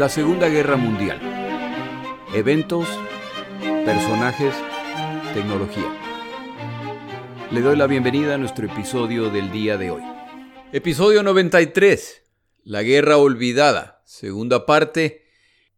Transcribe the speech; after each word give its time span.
La 0.00 0.08
Segunda 0.08 0.48
Guerra 0.48 0.78
Mundial. 0.78 1.20
Eventos, 2.32 2.88
personajes, 3.84 4.54
tecnología. 5.34 5.94
Le 7.50 7.60
doy 7.60 7.76
la 7.76 7.86
bienvenida 7.86 8.36
a 8.36 8.38
nuestro 8.38 8.64
episodio 8.64 9.28
del 9.28 9.52
día 9.52 9.76
de 9.76 9.90
hoy. 9.90 10.00
Episodio 10.72 11.22
93. 11.22 12.22
La 12.64 12.82
Guerra 12.82 13.18
Olvidada. 13.18 14.00
Segunda 14.06 14.64
parte. 14.64 15.26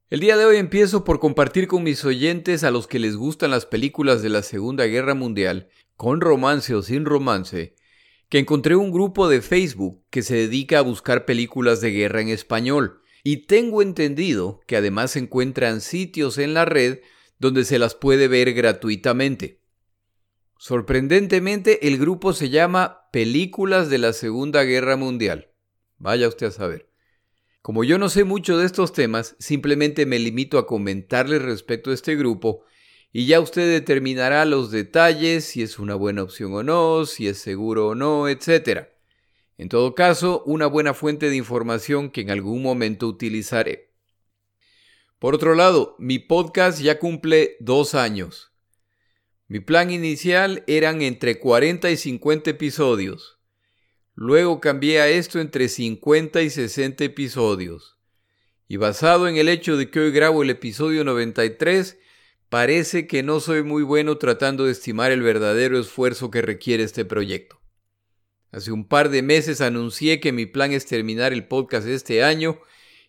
El 0.09 0.21
día 0.21 0.37
de 0.37 0.45
hoy 0.45 0.59
empiezo 0.59 1.03
por 1.03 1.19
compartir 1.19 1.67
con 1.67 1.83
mis 1.83 2.05
oyentes 2.05 2.63
a 2.63 2.71
los 2.71 2.87
que 2.87 3.01
les 3.01 3.17
gustan 3.17 3.51
las 3.51 3.67
películas 3.67 4.23
de 4.23 4.29
la 4.29 4.43
Segunda 4.43 4.85
Guerra 4.85 5.15
Mundial, 5.15 5.69
con 5.97 6.21
romance 6.21 6.77
o 6.77 6.83
sin 6.83 7.07
romance, 7.07 7.75
que 8.29 8.39
encontré 8.39 8.77
un 8.77 8.93
grupo 8.93 9.29
de 9.29 9.43
Facebook 9.43 10.01
que 10.11 10.23
se 10.23 10.37
dedica 10.37 10.79
a 10.79 10.83
buscar 10.83 11.25
películas 11.25 11.81
de 11.81 11.91
guerra 11.91 12.21
en 12.21 12.29
español 12.29 13.02
y 13.23 13.47
tengo 13.47 13.83
entendido 13.83 14.61
que 14.67 14.77
además 14.77 15.13
se 15.13 15.21
encuentran 15.21 15.81
sitios 15.81 16.39
en 16.39 16.55
la 16.55 16.65
red 16.65 17.01
donde 17.39 17.65
se 17.65 17.79
las 17.79 17.95
puede 17.95 18.29
ver 18.29 18.53
gratuitamente. 18.53 19.61
Sorprendentemente, 20.59 21.89
el 21.89 21.99
grupo 21.99 22.33
se 22.33 22.49
llama 22.49 23.09
Películas 23.13 23.91
de 23.91 23.99
la 23.99 24.13
Segunda 24.13 24.63
Guerra 24.63 24.97
Mundial. 24.97 25.51
Vaya 25.99 26.29
usted 26.29 26.47
a 26.47 26.53
saber. 26.53 26.89
Como 27.63 27.85
yo 27.85 27.99
no 27.99 28.09
sé 28.09 28.25
mucho 28.25 28.59
de 28.59 28.67
estos 28.67 28.93
temas, 28.93 29.37
simplemente 29.39 30.07
me 30.07 30.19
limito 30.19 30.59
a 30.59 30.67
comentarles 30.67 31.43
respecto 31.43 31.91
a 31.91 31.95
este 31.95 32.17
grupo 32.17 32.65
y 33.13 33.27
ya 33.27 33.41
usted 33.41 33.71
determinará 33.71 34.45
los 34.45 34.71
detalles, 34.71 35.45
si 35.45 35.63
es 35.63 35.79
una 35.79 35.95
buena 35.95 36.23
opción 36.23 36.55
o 36.55 36.63
no, 36.63 37.07
si 37.07 37.29
es 37.29 37.39
seguro 37.39 37.89
o 37.89 37.95
no, 37.95 38.27
etc. 38.27 38.92
En 39.63 39.69
todo 39.69 39.95
caso, 39.95 40.43
una 40.45 40.67
buena 40.67 40.93
fuente 40.93 41.31
de 41.31 41.37
información 41.37 42.11
que 42.11 42.23
en 42.23 42.33
algún 42.33 42.63
momento 42.63 43.07
utilizaré. 43.07 43.93
Por 45.21 45.37
otro 45.37 45.55
lado, 45.55 45.95
mi 46.01 46.19
podcast 46.19 46.81
ya 46.81 46.99
cumple 46.99 47.59
dos 47.61 47.95
años. 47.95 48.51
Mi 49.47 49.61
plan 49.61 49.93
inicial 49.93 50.65
eran 50.67 51.01
entre 51.01 51.39
40 51.39 51.93
y 51.93 51.97
50 51.97 52.51
episodios. 52.51 53.39
Luego 54.17 54.61
cambié 54.61 55.01
a 55.01 55.09
esto 55.09 55.39
entre 55.39 55.69
50 55.69 56.43
y 56.43 56.51
60 56.51 57.05
episodios. 57.05 58.01
Y 58.67 58.79
basado 58.79 59.29
en 59.29 59.37
el 59.37 59.49
hecho 59.49 59.77
de 59.77 59.91
que 59.91 60.01
hoy 60.01 60.11
grabo 60.11 60.43
el 60.43 60.51
episodio 60.51 61.05
93, 61.05 62.01
parece 62.49 63.07
que 63.07 63.23
no 63.23 63.39
soy 63.39 63.63
muy 63.63 63.85
bueno 63.85 64.19
tratando 64.19 64.65
de 64.65 64.73
estimar 64.73 65.13
el 65.13 65.23
verdadero 65.23 65.79
esfuerzo 65.79 66.33
que 66.33 66.43
requiere 66.43 66.83
este 66.83 67.05
proyecto. 67.05 67.62
Hace 68.53 68.71
un 68.71 68.87
par 68.87 69.09
de 69.09 69.23
meses 69.23 69.63
anuncié 69.63 70.21
que 70.21 70.31
mi 70.31 70.45
plan 70.45 70.73
es 70.73 70.85
terminar 70.85 71.33
el 71.33 71.49
podcast 71.49 71.89
este 71.89 72.23
año 72.23 72.61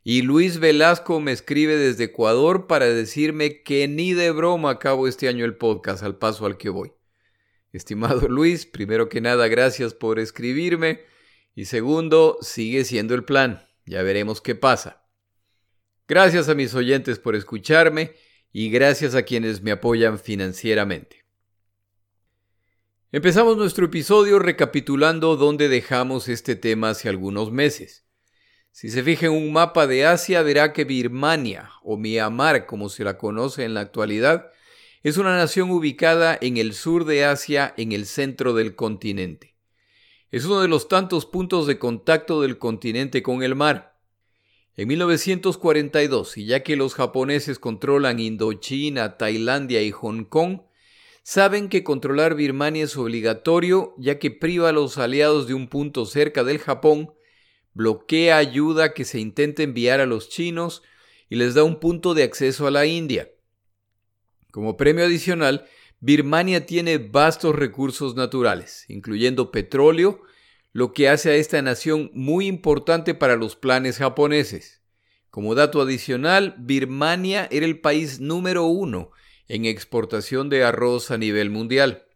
y 0.01 0.21
Luis 0.21 0.59
Velasco 0.59 1.19
me 1.19 1.33
escribe 1.33 1.75
desde 1.75 2.05
Ecuador 2.05 2.65
para 2.65 2.85
decirme 2.85 3.61
que 3.61 3.89
ni 3.89 4.13
de 4.13 4.31
broma 4.31 4.71
acabo 4.71 5.05
este 5.05 5.27
año 5.27 5.43
el 5.43 5.57
podcast 5.57 6.01
al 6.01 6.17
paso 6.17 6.45
al 6.45 6.57
que 6.57 6.69
voy. 6.69 6.93
Estimado 7.73 8.29
Luis, 8.29 8.65
primero 8.65 9.09
que 9.09 9.19
nada, 9.19 9.49
gracias 9.49 9.93
por 9.93 10.17
escribirme 10.17 11.01
y 11.55 11.65
segundo, 11.65 12.37
sigue 12.41 12.85
siendo 12.85 13.13
el 13.13 13.25
plan. 13.25 13.67
Ya 13.85 14.01
veremos 14.01 14.39
qué 14.39 14.55
pasa. 14.55 15.03
Gracias 16.07 16.47
a 16.47 16.55
mis 16.55 16.73
oyentes 16.73 17.19
por 17.19 17.35
escucharme 17.35 18.13
y 18.53 18.69
gracias 18.69 19.13
a 19.13 19.23
quienes 19.23 19.61
me 19.61 19.71
apoyan 19.71 20.19
financieramente. 20.19 21.22
Empezamos 23.15 23.57
nuestro 23.57 23.85
episodio 23.85 24.39
recapitulando 24.39 25.35
dónde 25.35 25.69
dejamos 25.69 26.27
este 26.27 26.55
tema 26.55 26.89
hace 26.89 27.09
algunos 27.09 27.51
meses. 27.51 28.07
Si 28.71 28.89
se 28.89 29.03
fija 29.03 29.27
en 29.27 29.33
un 29.33 29.53
mapa 29.53 29.85
de 29.85 30.07
Asia, 30.07 30.41
verá 30.41 30.73
que 30.73 30.83
Birmania, 30.83 31.69
o 31.83 31.95
Myanmar 31.95 32.65
como 32.65 32.89
se 32.89 33.03
la 33.03 33.19
conoce 33.19 33.65
en 33.65 33.75
la 33.75 33.81
actualidad, 33.81 34.47
es 35.03 35.17
una 35.17 35.37
nación 35.37 35.69
ubicada 35.69 36.35
en 36.41 36.57
el 36.57 36.73
sur 36.73 37.05
de 37.05 37.23
Asia, 37.23 37.75
en 37.77 37.91
el 37.91 38.07
centro 38.07 38.55
del 38.55 38.73
continente. 38.73 39.57
Es 40.31 40.45
uno 40.45 40.61
de 40.61 40.67
los 40.67 40.87
tantos 40.87 41.27
puntos 41.27 41.67
de 41.67 41.77
contacto 41.77 42.41
del 42.41 42.57
continente 42.57 43.21
con 43.21 43.43
el 43.43 43.53
mar. 43.53 43.95
En 44.75 44.87
1942, 44.87 46.35
y 46.37 46.45
ya 46.47 46.63
que 46.63 46.75
los 46.75 46.95
japoneses 46.95 47.59
controlan 47.59 48.19
Indochina, 48.19 49.19
Tailandia 49.19 49.83
y 49.83 49.91
Hong 49.91 50.23
Kong, 50.23 50.61
saben 51.23 51.69
que 51.69 51.83
controlar 51.83 52.35
Birmania 52.35 52.83
es 52.83 52.97
obligatorio 52.97 53.95
ya 53.97 54.19
que 54.19 54.29
priva 54.29 54.69
a 54.69 54.73
los 54.73 54.97
aliados 54.97 55.47
de 55.47 55.53
un 55.53 55.69
punto 55.69 56.05
cerca 56.05 56.43
del 56.43 56.59
Japón, 56.59 57.13
bloquea 57.73 58.37
ayuda 58.37 58.93
que 58.93 59.05
se 59.05 59.19
intenta 59.19 59.63
enviar 59.63 60.01
a 60.01 60.05
los 60.05 60.29
chinos 60.29 60.83
y 61.29 61.37
les 61.37 61.55
da 61.55 61.63
un 61.63 61.79
punto 61.79 62.13
de 62.13 62.23
acceso 62.23 62.67
a 62.67 62.71
la 62.71 62.85
India. 62.85 63.31
Como 64.51 64.77
premio 64.77 65.05
adicional, 65.05 65.65
Birmania 65.99 66.65
tiene 66.65 66.97
vastos 66.97 67.55
recursos 67.55 68.15
naturales, 68.15 68.85
incluyendo 68.89 69.51
petróleo, 69.51 70.21
lo 70.73 70.91
que 70.91 71.07
hace 71.07 71.31
a 71.31 71.35
esta 71.35 71.61
nación 71.61 72.11
muy 72.13 72.47
importante 72.47 73.15
para 73.15 73.37
los 73.37 73.55
planes 73.55 73.97
japoneses. 73.97 74.81
Como 75.29 75.55
dato 75.55 75.81
adicional, 75.81 76.55
Birmania 76.59 77.47
era 77.49 77.65
el 77.65 77.79
país 77.79 78.19
número 78.19 78.65
uno 78.65 79.11
en 79.53 79.65
exportación 79.65 80.49
de 80.49 80.63
arroz 80.63 81.11
a 81.11 81.19
nivel 81.19 81.51
mundial. 81.51 82.07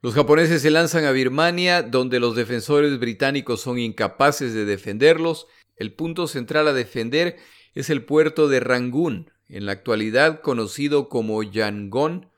Los 0.00 0.14
japoneses 0.14 0.62
se 0.62 0.70
lanzan 0.70 1.04
a 1.04 1.10
Birmania, 1.10 1.82
donde 1.82 2.20
los 2.20 2.36
defensores 2.36 3.00
británicos 3.00 3.60
son 3.60 3.80
incapaces 3.80 4.54
de 4.54 4.64
defenderlos. 4.64 5.48
El 5.74 5.92
punto 5.92 6.28
central 6.28 6.68
a 6.68 6.72
defender 6.72 7.36
es 7.74 7.90
el 7.90 8.04
puerto 8.04 8.48
de 8.48 8.60
Rangún, 8.60 9.32
en 9.48 9.66
la 9.66 9.72
actualidad 9.72 10.40
conocido 10.40 11.08
como 11.08 11.42
Yangon, 11.42 12.30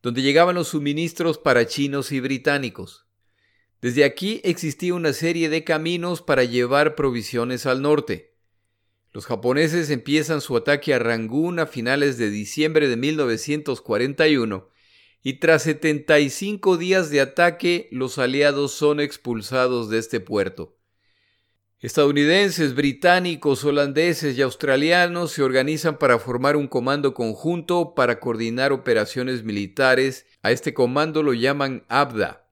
donde 0.00 0.22
llegaban 0.22 0.54
los 0.54 0.68
suministros 0.68 1.36
para 1.36 1.66
chinos 1.66 2.10
y 2.10 2.20
británicos. 2.20 3.04
Desde 3.82 4.02
aquí 4.04 4.40
existía 4.44 4.94
una 4.94 5.12
serie 5.12 5.50
de 5.50 5.62
caminos 5.62 6.22
para 6.22 6.44
llevar 6.44 6.94
provisiones 6.94 7.66
al 7.66 7.82
norte. 7.82 8.35
Los 9.16 9.24
japoneses 9.24 9.88
empiezan 9.88 10.42
su 10.42 10.58
ataque 10.58 10.92
a 10.92 10.98
Rangún 10.98 11.58
a 11.58 11.64
finales 11.64 12.18
de 12.18 12.28
diciembre 12.28 12.86
de 12.86 12.98
1941 12.98 14.68
y 15.22 15.38
tras 15.38 15.62
75 15.62 16.76
días 16.76 17.08
de 17.08 17.22
ataque 17.22 17.88
los 17.92 18.18
aliados 18.18 18.72
son 18.72 19.00
expulsados 19.00 19.88
de 19.88 20.00
este 20.00 20.20
puerto. 20.20 20.76
Estadounidenses, 21.80 22.74
británicos, 22.74 23.64
holandeses 23.64 24.36
y 24.36 24.42
australianos 24.42 25.32
se 25.32 25.42
organizan 25.42 25.96
para 25.96 26.18
formar 26.18 26.54
un 26.54 26.68
comando 26.68 27.14
conjunto 27.14 27.94
para 27.94 28.20
coordinar 28.20 28.70
operaciones 28.70 29.44
militares. 29.44 30.26
A 30.42 30.52
este 30.52 30.74
comando 30.74 31.22
lo 31.22 31.32
llaman 31.32 31.86
ABDA, 31.88 32.50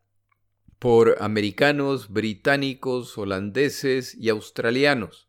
por 0.78 1.16
americanos, 1.20 2.08
británicos, 2.08 3.18
holandeses 3.18 4.14
y 4.14 4.30
australianos. 4.30 5.23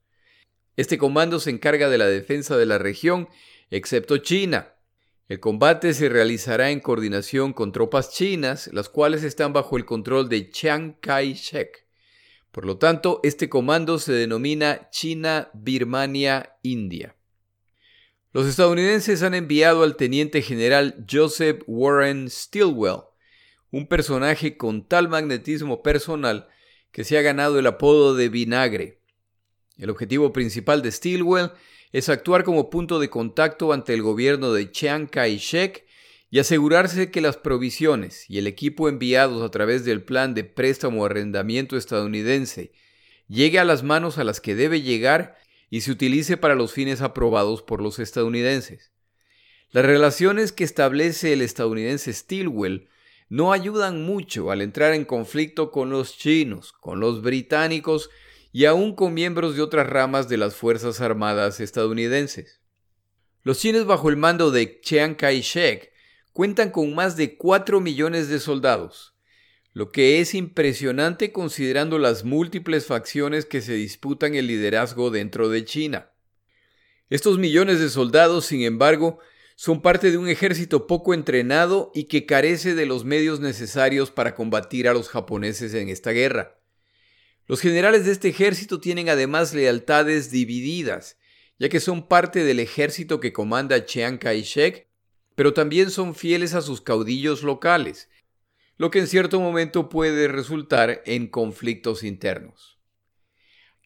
Este 0.75 0.97
comando 0.97 1.39
se 1.39 1.51
encarga 1.51 1.87
de 1.89 1.97
la 1.97 2.07
defensa 2.07 2.57
de 2.57 2.65
la 2.65 2.77
región, 2.77 3.29
excepto 3.69 4.17
China. 4.17 4.73
El 5.27 5.39
combate 5.39 5.93
se 5.93 6.09
realizará 6.09 6.69
en 6.69 6.81
coordinación 6.81 7.53
con 7.53 7.71
tropas 7.71 8.11
chinas, 8.11 8.69
las 8.73 8.89
cuales 8.89 9.23
están 9.23 9.53
bajo 9.53 9.77
el 9.77 9.85
control 9.85 10.27
de 10.29 10.51
Chiang 10.51 10.99
Kai-shek. 10.99 11.87
Por 12.51 12.65
lo 12.65 12.77
tanto, 12.77 13.21
este 13.23 13.49
comando 13.49 13.97
se 13.99 14.13
denomina 14.13 14.89
China-Birmania-India. 14.91 17.15
Los 18.31 18.47
estadounidenses 18.47 19.23
han 19.23 19.33
enviado 19.33 19.83
al 19.83 19.95
teniente 19.95 20.41
general 20.41 21.05
Joseph 21.09 21.63
Warren 21.67 22.29
Stilwell, 22.29 23.03
un 23.71 23.87
personaje 23.87 24.57
con 24.57 24.85
tal 24.87 25.09
magnetismo 25.09 25.81
personal 25.81 26.49
que 26.91 27.03
se 27.03 27.17
ha 27.17 27.21
ganado 27.21 27.57
el 27.59 27.67
apodo 27.67 28.13
de 28.13 28.29
vinagre. 28.29 29.01
El 29.77 29.89
objetivo 29.89 30.31
principal 30.31 30.81
de 30.81 30.91
Stilwell 30.91 31.51
es 31.91 32.09
actuar 32.09 32.43
como 32.43 32.69
punto 32.69 32.99
de 32.99 33.09
contacto 33.09 33.73
ante 33.73 33.93
el 33.93 34.01
gobierno 34.01 34.53
de 34.53 34.71
Chiang 34.71 35.07
Kai-shek 35.07 35.85
y 36.29 36.39
asegurarse 36.39 37.11
que 37.11 37.21
las 37.21 37.37
provisiones 37.37 38.29
y 38.29 38.37
el 38.37 38.47
equipo 38.47 38.89
enviados 38.89 39.43
a 39.43 39.51
través 39.51 39.85
del 39.85 40.03
plan 40.03 40.33
de 40.33 40.43
préstamo 40.43 41.05
arrendamiento 41.05 41.77
estadounidense 41.77 42.71
llegue 43.27 43.59
a 43.59 43.65
las 43.65 43.83
manos 43.83 44.17
a 44.17 44.23
las 44.23 44.41
que 44.41 44.55
debe 44.55 44.81
llegar 44.81 45.37
y 45.69 45.81
se 45.81 45.91
utilice 45.91 46.37
para 46.37 46.55
los 46.55 46.73
fines 46.73 47.01
aprobados 47.01 47.61
por 47.61 47.81
los 47.81 47.99
estadounidenses. 47.99 48.91
Las 49.71 49.85
relaciones 49.85 50.51
que 50.51 50.63
establece 50.63 51.33
el 51.33 51.41
estadounidense 51.41 52.13
Stilwell 52.13 52.87
no 53.29 53.51
ayudan 53.51 54.03
mucho 54.03 54.51
al 54.51 54.61
entrar 54.61 54.93
en 54.93 55.05
conflicto 55.05 55.71
con 55.71 55.89
los 55.89 56.17
chinos, 56.17 56.71
con 56.73 56.99
los 56.99 57.21
británicos 57.21 58.09
y 58.55 58.63
aún 58.63 58.95
con 58.95 59.13
miembros 59.13 59.57
de 59.57 59.61
otras 59.61 59.85
ramas 59.85 60.29
de 60.29 60.37
las 60.37 60.55
Fuerzas 60.55 61.01
Armadas 61.01 61.59
estadounidenses. 61.59 62.61
Los 63.43 63.59
chinos 63.59 63.85
bajo 63.85 64.07
el 64.07 64.15
mando 64.15 64.49
de 64.49 64.79
Chiang 64.79 65.15
Kai-shek 65.15 65.91
cuentan 66.31 66.69
con 66.71 66.95
más 66.95 67.17
de 67.17 67.35
4 67.35 67.81
millones 67.81 68.29
de 68.29 68.39
soldados, 68.39 69.13
lo 69.73 69.91
que 69.91 70.21
es 70.21 70.33
impresionante 70.33 71.33
considerando 71.33 71.99
las 71.99 72.23
múltiples 72.23 72.85
facciones 72.85 73.43
que 73.43 73.59
se 73.59 73.73
disputan 73.73 74.35
el 74.35 74.47
liderazgo 74.47 75.11
dentro 75.11 75.49
de 75.49 75.65
China. 75.65 76.11
Estos 77.09 77.37
millones 77.37 77.81
de 77.81 77.89
soldados, 77.89 78.45
sin 78.45 78.61
embargo, 78.61 79.19
son 79.57 79.81
parte 79.81 80.11
de 80.11 80.17
un 80.17 80.29
ejército 80.29 80.87
poco 80.87 81.13
entrenado 81.13 81.91
y 81.93 82.05
que 82.05 82.25
carece 82.25 82.73
de 82.73 82.85
los 82.85 83.03
medios 83.03 83.41
necesarios 83.41 84.11
para 84.11 84.33
combatir 84.33 84.87
a 84.87 84.93
los 84.93 85.09
japoneses 85.09 85.73
en 85.73 85.89
esta 85.89 86.11
guerra. 86.11 86.57
Los 87.47 87.61
generales 87.61 88.05
de 88.05 88.11
este 88.11 88.29
ejército 88.29 88.79
tienen 88.79 89.09
además 89.09 89.53
lealtades 89.53 90.31
divididas, 90.31 91.17
ya 91.59 91.69
que 91.69 91.79
son 91.79 92.07
parte 92.07 92.43
del 92.43 92.59
ejército 92.59 93.19
que 93.19 93.33
comanda 93.33 93.85
Chiang 93.85 94.17
Kai-shek, 94.17 94.87
pero 95.35 95.53
también 95.53 95.91
son 95.91 96.15
fieles 96.15 96.53
a 96.53 96.61
sus 96.61 96.81
caudillos 96.81 97.43
locales, 97.43 98.09
lo 98.77 98.89
que 98.89 98.99
en 98.99 99.07
cierto 99.07 99.39
momento 99.39 99.89
puede 99.89 100.27
resultar 100.27 101.03
en 101.05 101.27
conflictos 101.27 102.03
internos. 102.03 102.79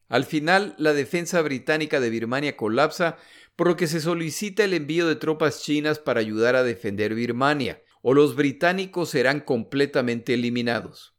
Al 0.07 0.25
final, 0.25 0.73
la 0.77 0.94
defensa 0.94 1.41
británica 1.41 2.00
de 2.00 2.09
Birmania 2.09 2.57
colapsa 2.57 3.17
por 3.55 3.67
lo 3.67 3.75
que 3.75 3.88
se 3.88 4.00
solicita 4.00 4.63
el 4.63 4.73
envío 4.73 5.07
de 5.07 5.17
tropas 5.17 5.62
chinas 5.62 6.00
para 6.00 6.21
ayudar 6.21 6.55
a 6.55 6.63
defender 6.63 7.13
Birmania, 7.13 7.83
o 8.01 8.13
los 8.13 8.35
británicos 8.35 9.09
serán 9.09 9.41
completamente 9.41 10.33
eliminados. 10.33 11.13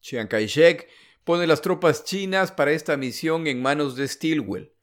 Chiang 0.00 0.28
Kai-shek 0.28 0.88
pone 1.24 1.46
las 1.46 1.62
tropas 1.62 2.04
chinas 2.04 2.52
para 2.52 2.72
esta 2.72 2.96
misión 2.96 3.46
en 3.46 3.62
manos 3.62 3.96
de 3.96 4.08
Stilwell. 4.08 4.74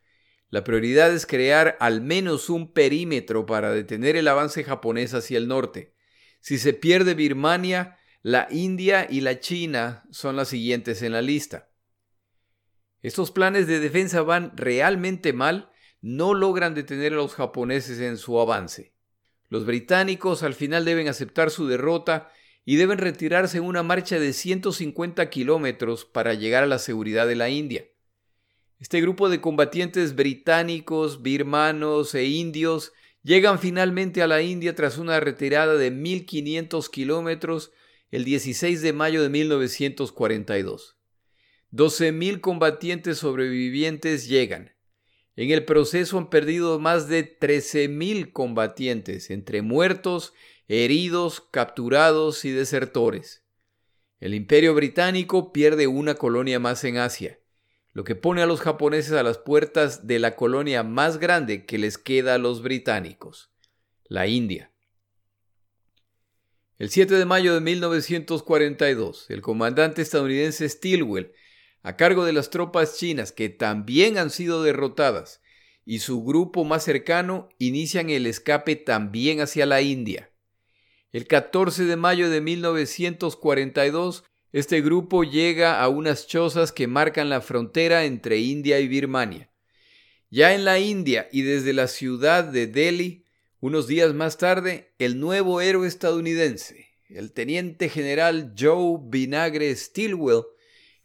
La 0.49 0.63
prioridad 0.63 1.13
es 1.13 1.25
crear 1.25 1.75
al 1.79 2.01
menos 2.01 2.49
un 2.49 2.71
perímetro 2.71 3.45
para 3.45 3.71
detener 3.71 4.15
el 4.15 4.27
avance 4.27 4.63
japonés 4.63 5.13
hacia 5.13 5.37
el 5.37 5.47
norte. 5.47 5.93
Si 6.39 6.57
se 6.57 6.73
pierde 6.73 7.15
Birmania, 7.15 7.97
la 8.21 8.47
India 8.49 9.07
y 9.09 9.21
la 9.21 9.39
China 9.39 10.05
son 10.11 10.35
las 10.35 10.47
siguientes 10.47 11.01
en 11.01 11.11
la 11.11 11.21
lista. 11.21 11.69
Estos 13.01 13.31
planes 13.31 13.67
de 13.67 13.79
defensa 13.79 14.21
van 14.21 14.55
realmente 14.55 15.33
mal 15.33 15.71
no 16.01 16.33
logran 16.33 16.73
detener 16.73 17.13
a 17.13 17.17
los 17.17 17.35
japoneses 17.35 17.99
en 17.99 18.17
su 18.17 18.39
avance. 18.39 18.93
Los 19.49 19.65
británicos 19.65 20.43
al 20.43 20.53
final 20.53 20.85
deben 20.85 21.07
aceptar 21.07 21.51
su 21.51 21.67
derrota 21.67 22.31
y 22.69 22.75
deben 22.75 22.97
retirarse 22.97 23.59
en 23.59 23.63
una 23.63 23.81
marcha 23.81 24.19
de 24.19 24.33
150 24.33 25.29
kilómetros 25.29 26.03
para 26.03 26.33
llegar 26.33 26.63
a 26.63 26.67
la 26.67 26.79
seguridad 26.79 27.25
de 27.25 27.37
la 27.37 27.47
India. 27.47 27.85
Este 28.77 28.99
grupo 28.99 29.29
de 29.29 29.39
combatientes 29.39 30.17
británicos, 30.17 31.21
birmanos 31.21 32.13
e 32.13 32.25
indios 32.25 32.91
llegan 33.23 33.59
finalmente 33.59 34.21
a 34.21 34.27
la 34.27 34.41
India 34.41 34.75
tras 34.75 34.97
una 34.97 35.21
retirada 35.21 35.75
de 35.75 35.93
1.500 35.93 36.89
kilómetros 36.89 37.71
el 38.11 38.25
16 38.25 38.81
de 38.81 38.91
mayo 38.91 39.23
de 39.23 39.29
1942. 39.29 40.97
12.000 41.71 42.41
combatientes 42.41 43.19
sobrevivientes 43.19 44.27
llegan. 44.27 44.73
En 45.37 45.51
el 45.51 45.63
proceso 45.63 46.17
han 46.17 46.29
perdido 46.29 46.79
más 46.79 47.07
de 47.07 47.39
13.000 47.39 48.33
combatientes, 48.33 49.29
entre 49.29 49.61
muertos, 49.61 50.33
heridos, 50.67 51.41
capturados 51.51 52.45
y 52.45 52.51
desertores. 52.51 53.43
El 54.19 54.33
imperio 54.33 54.73
británico 54.73 55.53
pierde 55.53 55.87
una 55.87 56.15
colonia 56.15 56.59
más 56.59 56.83
en 56.83 56.97
Asia, 56.97 57.39
lo 57.93 58.03
que 58.03 58.15
pone 58.15 58.41
a 58.41 58.45
los 58.45 58.61
japoneses 58.61 59.13
a 59.13 59.23
las 59.23 59.37
puertas 59.37 60.07
de 60.07 60.19
la 60.19 60.35
colonia 60.35 60.83
más 60.83 61.17
grande 61.17 61.65
que 61.65 61.77
les 61.77 61.97
queda 61.97 62.35
a 62.35 62.37
los 62.37 62.61
británicos, 62.61 63.51
la 64.05 64.27
India. 64.27 64.71
El 66.79 66.89
7 66.89 67.15
de 67.15 67.25
mayo 67.25 67.55
de 67.55 67.61
1942, 67.61 69.29
el 69.29 69.41
comandante 69.41 70.01
estadounidense 70.01 70.69
Stilwell 70.69 71.33
a 71.81 71.95
cargo 71.95 72.25
de 72.25 72.33
las 72.33 72.49
tropas 72.49 72.97
chinas 72.97 73.31
que 73.31 73.49
también 73.49 74.17
han 74.17 74.29
sido 74.29 74.61
derrotadas, 74.61 75.41
y 75.85 75.99
su 75.99 76.23
grupo 76.23 76.65
más 76.65 76.83
cercano 76.83 77.49
inician 77.59 78.09
el 78.09 78.27
escape 78.27 78.75
también 78.75 79.39
hacia 79.39 79.65
la 79.65 79.81
India. 79.81 80.31
El 81.13 81.25
14 81.25 81.85
de 81.85 81.95
mayo 81.95 82.29
de 82.29 82.41
1942, 82.41 84.25
este 84.51 84.81
grupo 84.81 85.23
llega 85.23 85.81
a 85.81 85.87
unas 85.87 86.27
chozas 86.27 86.73
que 86.73 86.87
marcan 86.87 87.29
la 87.29 87.39
frontera 87.39 88.03
entre 88.03 88.39
India 88.39 88.79
y 88.79 88.87
Birmania. 88.89 89.49
Ya 90.29 90.53
en 90.53 90.65
la 90.65 90.79
India 90.79 91.29
y 91.31 91.43
desde 91.43 91.71
la 91.71 91.87
ciudad 91.87 92.43
de 92.43 92.67
Delhi, 92.67 93.23
unos 93.61 93.87
días 93.87 94.13
más 94.13 94.37
tarde, 94.37 94.93
el 94.99 95.19
nuevo 95.19 95.61
héroe 95.61 95.87
estadounidense, 95.87 96.87
el 97.07 97.31
teniente 97.31 97.87
general 97.87 98.53
Joe 98.59 98.99
Vinagre 99.01 99.73
Stilwell, 99.75 100.43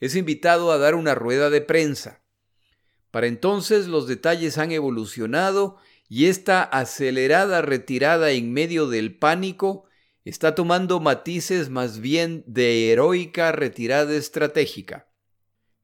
es 0.00 0.16
invitado 0.16 0.72
a 0.72 0.78
dar 0.78 0.96
una 0.96 1.14
rueda 1.14 1.48
de 1.48 1.60
prensa. 1.60 2.24
Para 3.12 3.28
entonces 3.28 3.86
los 3.86 4.08
detalles 4.08 4.58
han 4.58 4.72
evolucionado 4.72 5.76
y 6.08 6.26
esta 6.26 6.64
acelerada 6.64 7.62
retirada 7.62 8.32
en 8.32 8.52
medio 8.52 8.88
del 8.88 9.16
pánico 9.16 9.84
está 10.24 10.54
tomando 10.54 11.00
matices 11.00 11.68
más 11.68 12.00
bien 12.00 12.44
de 12.46 12.90
heroica 12.90 13.52
retirada 13.52 14.14
estratégica. 14.14 15.08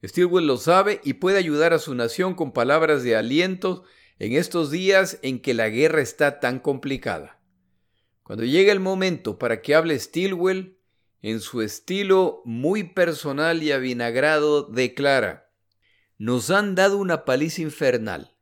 Stilwell 0.04 0.46
lo 0.46 0.56
sabe 0.56 1.00
y 1.02 1.14
puede 1.14 1.38
ayudar 1.38 1.72
a 1.72 1.78
su 1.78 1.94
nación 1.94 2.34
con 2.34 2.52
palabras 2.52 3.02
de 3.02 3.16
aliento 3.16 3.84
en 4.18 4.32
estos 4.32 4.70
días 4.70 5.18
en 5.22 5.40
que 5.40 5.54
la 5.54 5.68
guerra 5.68 6.02
está 6.02 6.40
tan 6.40 6.60
complicada. 6.60 7.40
Cuando 8.22 8.44
llega 8.44 8.72
el 8.72 8.80
momento 8.80 9.38
para 9.38 9.62
que 9.62 9.74
hable 9.74 9.98
Stilwell, 9.98 10.78
en 11.20 11.40
su 11.40 11.62
estilo 11.62 12.42
muy 12.44 12.84
personal 12.84 13.62
y 13.62 13.72
avinagrado, 13.72 14.64
declara, 14.64 15.50
Nos 16.16 16.50
han 16.50 16.74
dado 16.74 16.98
una 16.98 17.24
paliza 17.24 17.62
infernal. 17.62 18.36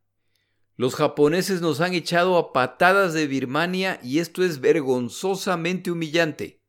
Los 0.77 0.95
japoneses 0.95 1.63
nos 1.63 1.81
han 1.81 1.95
echado 1.95 2.37
a 2.37 2.53
patadas 2.53 3.15
de 3.15 3.27
Birmania 3.27 3.99
y 4.03 4.19
esto 4.19 4.45
es 4.45 4.61
vergonzosamente 4.61 5.91
humillante. 5.91 6.61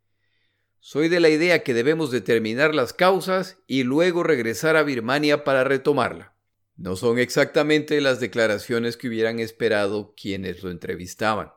Soy 0.80 1.10
de 1.10 1.20
la 1.20 1.28
idea 1.28 1.62
que 1.64 1.74
debemos 1.74 2.12
determinar 2.12 2.74
las 2.74 2.94
causas 2.94 3.58
y 3.68 3.84
luego 3.84 4.24
regresar 4.24 4.78
a 4.78 4.84
Birmania 4.84 5.44
para 5.44 5.66
retomarla. 5.66 6.34
No 6.78 6.96
son 6.96 7.20
exactamente 7.20 8.00
las 8.00 8.22
declaraciones 8.22 8.96
que 8.96 9.10
hubieran 9.10 9.40
esperado 9.40 10.14
quienes 10.16 10.64
lo 10.64 10.72
entrevistaban. 10.72 11.52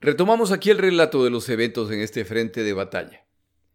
Retomamos 0.00 0.52
aquí 0.52 0.70
el 0.70 0.78
relato 0.78 1.22
de 1.22 1.30
los 1.30 1.48
eventos 1.50 1.90
en 1.90 2.00
este 2.00 2.24
frente 2.24 2.62
de 2.62 2.72
batalla. 2.72 3.26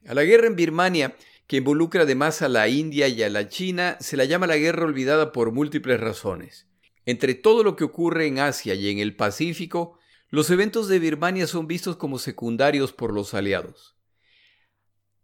A 0.08 0.16
la 0.16 0.24
guerra 0.24 0.48
en 0.48 0.56
Birmania, 0.56 1.16
que 1.46 1.58
involucra 1.58 2.02
además 2.02 2.42
a 2.42 2.50
la 2.50 2.68
India 2.68 3.08
y 3.08 3.22
a 3.22 3.30
la 3.30 3.50
China, 3.50 3.98
se 4.00 4.18
la 4.18 4.26
llama 4.26 4.48
la 4.48 4.58
guerra 4.58 4.86
olvidada 4.86 5.32
por 5.32 5.52
múltiples 5.52 6.00
razones. 6.00 6.67
Entre 7.08 7.36
todo 7.36 7.64
lo 7.64 7.78
que 7.78 7.86
ocurre 7.86 8.28
en 8.28 8.38
Asia 8.38 8.74
y 8.74 8.90
en 8.90 9.00
el 9.00 9.16
Pacífico, 9.16 9.98
los 10.30 10.50
eventos 10.50 10.90
de 10.90 11.00
Birmania 11.00 11.48
son 11.48 11.66
vistos 11.66 11.96
como 11.96 12.20
secundarios 12.20 12.92
por 12.92 13.14
los 13.14 13.34
aliados. 13.34 13.96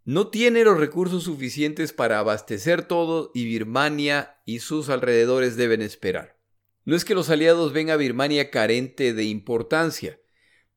No 0.06 0.30
tiene 0.30 0.64
los 0.64 0.80
recursos 0.80 1.26
suficientes 1.26 1.92
para 1.92 2.20
abastecer 2.20 2.84
todo 2.84 3.32
y 3.34 3.44
Birmania 3.44 4.38
y 4.46 4.60
sus 4.60 4.88
alrededores 4.88 5.58
deben 5.58 5.82
esperar. 5.82 6.40
No 6.86 6.96
es 6.96 7.04
que 7.04 7.16
los 7.16 7.30
aliados 7.30 7.74
ven 7.74 7.90
a 7.90 7.98
Birmania 7.98 8.50
carente 8.50 9.14
de 9.14 9.26
importancia, 9.26 10.22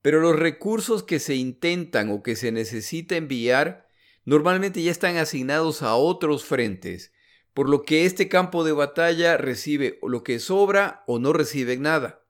pero 0.02 0.20
los 0.20 0.36
recursos 0.36 1.04
que 1.04 1.20
se 1.20 1.36
intentan 1.36 2.10
o 2.10 2.24
que 2.24 2.34
se 2.34 2.50
necesita 2.50 3.16
enviar 3.16 3.86
normalmente 4.24 4.82
ya 4.82 4.90
están 4.90 5.18
asignados 5.18 5.82
a 5.82 5.94
otros 5.94 6.44
frentes, 6.44 7.12
por 7.56 7.70
lo 7.70 7.84
que 7.84 8.04
este 8.04 8.28
campo 8.28 8.64
de 8.64 8.72
batalla 8.72 9.38
recibe 9.38 9.98
lo 10.06 10.22
que 10.22 10.40
sobra 10.40 11.02
o 11.06 11.18
no 11.18 11.32
recibe 11.32 11.78
nada. 11.78 12.20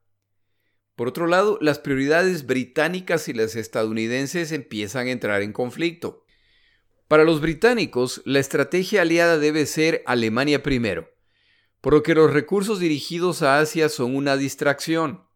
Por 0.95 1.09
otro 1.09 1.27
lado, 1.27 1.57
las 1.59 1.79
prioridades 1.79 2.45
británicas 2.45 3.27
y 3.27 3.33
las 3.33 3.57
estadounidenses 3.57 4.53
empiezan 4.53 5.07
a 5.07 5.11
entrar 5.11 5.41
en 5.41 5.51
conflicto. 5.51 6.23
Para 7.09 7.25
los 7.25 7.41
británicos, 7.41 8.21
la 8.23 8.39
estrategia 8.39 9.01
aliada 9.01 9.37
debe 9.37 9.65
ser 9.65 10.01
Alemania 10.05 10.63
primero, 10.63 11.11
por 11.81 11.91
lo 11.91 12.03
que 12.03 12.15
los 12.15 12.31
recursos 12.31 12.79
dirigidos 12.79 13.41
a 13.41 13.59
Asia 13.59 13.89
son 13.89 14.15
una 14.15 14.37
distracción 14.37 15.27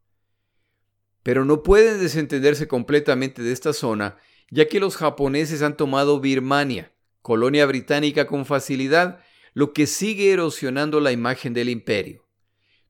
pero 1.24 1.46
no 1.46 1.64
pueden 1.64 2.00
desentenderse 2.00 2.68
completamente 2.68 3.44
de 3.44 3.52
esta 3.52 3.74
zona, 3.74 4.18
ya 4.50 4.68
que 4.68 4.80
los 4.80 4.98
japoneses 4.98 5.62
han 5.62 5.78
tomado 5.78 6.20
Birmania, 6.20 6.94
colonia 7.22 7.66
británica 7.66 8.26
con 8.26 8.46
facilidad, 8.46 9.24
lo 9.54 9.74
que 9.74 9.88
sigue 9.88 10.32
erosionando 10.32 11.00
la 11.00 11.12
imagen 11.12 11.54
del 11.54 11.70
imperio. 11.70 12.26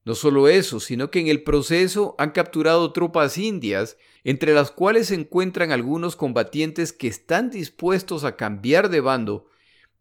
No 0.03 0.15
solo 0.15 0.47
eso, 0.47 0.79
sino 0.79 1.11
que 1.11 1.19
en 1.19 1.27
el 1.27 1.43
proceso 1.43 2.15
han 2.17 2.31
capturado 2.31 2.91
tropas 2.91 3.37
indias, 3.37 3.97
entre 4.23 4.53
las 4.53 4.71
cuales 4.71 5.07
se 5.07 5.15
encuentran 5.15 5.71
algunos 5.71 6.15
combatientes 6.15 6.91
que 6.91 7.07
están 7.07 7.49
dispuestos 7.51 8.23
a 8.23 8.35
cambiar 8.35 8.89
de 8.89 9.01
bando 9.01 9.47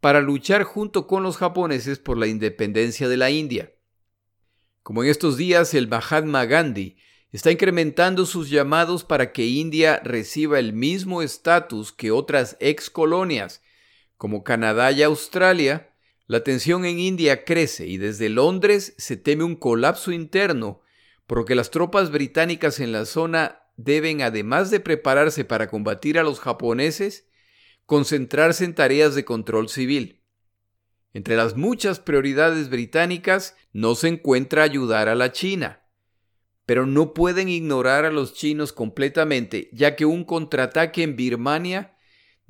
para 0.01 0.21
luchar 0.21 0.65
junto 0.65 1.07
con 1.07 1.23
los 1.23 1.37
japoneses 1.37 1.99
por 1.99 2.17
la 2.17 2.27
independencia 2.27 3.09
de 3.09 3.17
la 3.19 3.31
India. 3.31 3.73
Como 4.83 5.05
en 5.05 5.11
estos 5.11 5.37
días 5.37 5.75
el 5.75 5.89
Mahatma 5.89 6.47
Gandhi 6.47 6.97
está 7.33 7.51
incrementando 7.51 8.25
sus 8.25 8.49
llamados 8.49 9.05
para 9.05 9.33
que 9.33 9.47
India 9.47 10.01
reciba 10.03 10.59
el 10.59 10.73
mismo 10.73 11.21
estatus 11.21 11.93
que 11.93 12.11
otras 12.11 12.57
ex 12.61 12.89
colonias, 12.89 13.63
como 14.17 14.43
Canadá 14.43 14.91
y 14.93 15.03
Australia, 15.03 15.90
La 16.31 16.45
tensión 16.45 16.85
en 16.85 17.01
India 17.01 17.45
crece 17.45 17.89
y 17.89 17.99
desde 17.99 18.29
Londres 18.29 18.95
se 18.99 19.17
teme 19.17 19.43
un 19.43 19.57
colapso 19.57 20.13
interno, 20.13 20.81
porque 21.27 21.57
las 21.57 21.73
tropas 21.73 22.13
británicas 22.13 22.79
en 22.79 22.93
la 22.93 23.05
zona 23.05 23.65
deben, 23.77 24.23
además 24.23 24.71
de 24.71 24.79
prepararse 24.79 25.45
para 25.45 25.69
combatir 25.69 26.21
a 26.21 26.23
los 26.23 26.39
japoneses, 26.39 27.29
concentrarse 27.85 28.65
en 28.65 28.77
tareas 28.77 29.17
de 29.17 29.25
control 29.25 29.69
civil. 29.69 30.23
Entre 31.15 31.35
las 31.35 31.57
muchas 31.57 31.99
prioridades 31.99 32.71
británicas 32.71 33.57
no 33.73 33.97
se 33.97 34.07
encuentra 34.07 34.63
ayudar 34.63 35.09
a 35.09 35.17
la 35.17 35.33
China, 35.33 35.83
pero 36.65 36.87
no 36.87 37.13
pueden 37.13 37.49
ignorar 37.49 38.05
a 38.05 38.13
los 38.13 38.35
chinos 38.35 38.73
completamente, 38.73 39.69
ya 39.73 39.97
que 39.97 40.05
un 40.05 40.23
contraataque 40.23 41.03
en 41.03 41.17
Birmania 41.17 41.97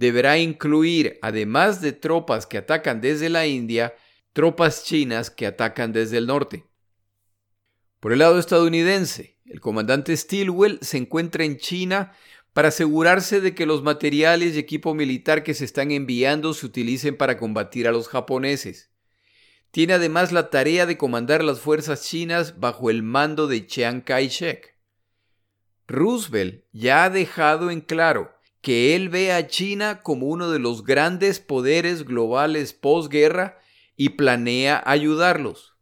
deberá 0.00 0.38
incluir, 0.38 1.18
además 1.20 1.82
de 1.82 1.92
tropas 1.92 2.46
que 2.46 2.56
atacan 2.56 3.02
desde 3.02 3.28
la 3.28 3.46
India, 3.46 3.94
tropas 4.32 4.82
chinas 4.82 5.30
que 5.30 5.46
atacan 5.46 5.92
desde 5.92 6.16
el 6.16 6.26
norte. 6.26 6.64
Por 8.00 8.14
el 8.14 8.20
lado 8.20 8.38
estadounidense, 8.38 9.36
el 9.44 9.60
comandante 9.60 10.16
Stilwell 10.16 10.78
se 10.80 10.96
encuentra 10.96 11.44
en 11.44 11.58
China 11.58 12.14
para 12.54 12.68
asegurarse 12.68 13.42
de 13.42 13.54
que 13.54 13.66
los 13.66 13.82
materiales 13.82 14.56
y 14.56 14.58
equipo 14.58 14.94
militar 14.94 15.42
que 15.42 15.52
se 15.52 15.66
están 15.66 15.90
enviando 15.90 16.54
se 16.54 16.64
utilicen 16.64 17.18
para 17.18 17.36
combatir 17.36 17.86
a 17.86 17.92
los 17.92 18.08
japoneses. 18.08 18.90
Tiene 19.70 19.92
además 19.92 20.32
la 20.32 20.48
tarea 20.48 20.86
de 20.86 20.96
comandar 20.96 21.44
las 21.44 21.60
fuerzas 21.60 22.04
chinas 22.04 22.58
bajo 22.58 22.88
el 22.88 23.02
mando 23.02 23.46
de 23.46 23.66
Chiang 23.66 24.00
Kai-shek. 24.00 24.78
Roosevelt 25.86 26.64
ya 26.72 27.04
ha 27.04 27.10
dejado 27.10 27.70
en 27.70 27.82
claro 27.82 28.39
que 28.60 28.94
él 28.94 29.08
ve 29.08 29.32
a 29.32 29.46
China 29.46 30.02
como 30.02 30.26
uno 30.26 30.50
de 30.50 30.58
los 30.58 30.84
grandes 30.84 31.40
poderes 31.40 32.04
globales 32.04 32.72
posguerra 32.72 33.58
y 33.96 34.10
planea 34.10 34.82
ayudarlos. 34.84 35.74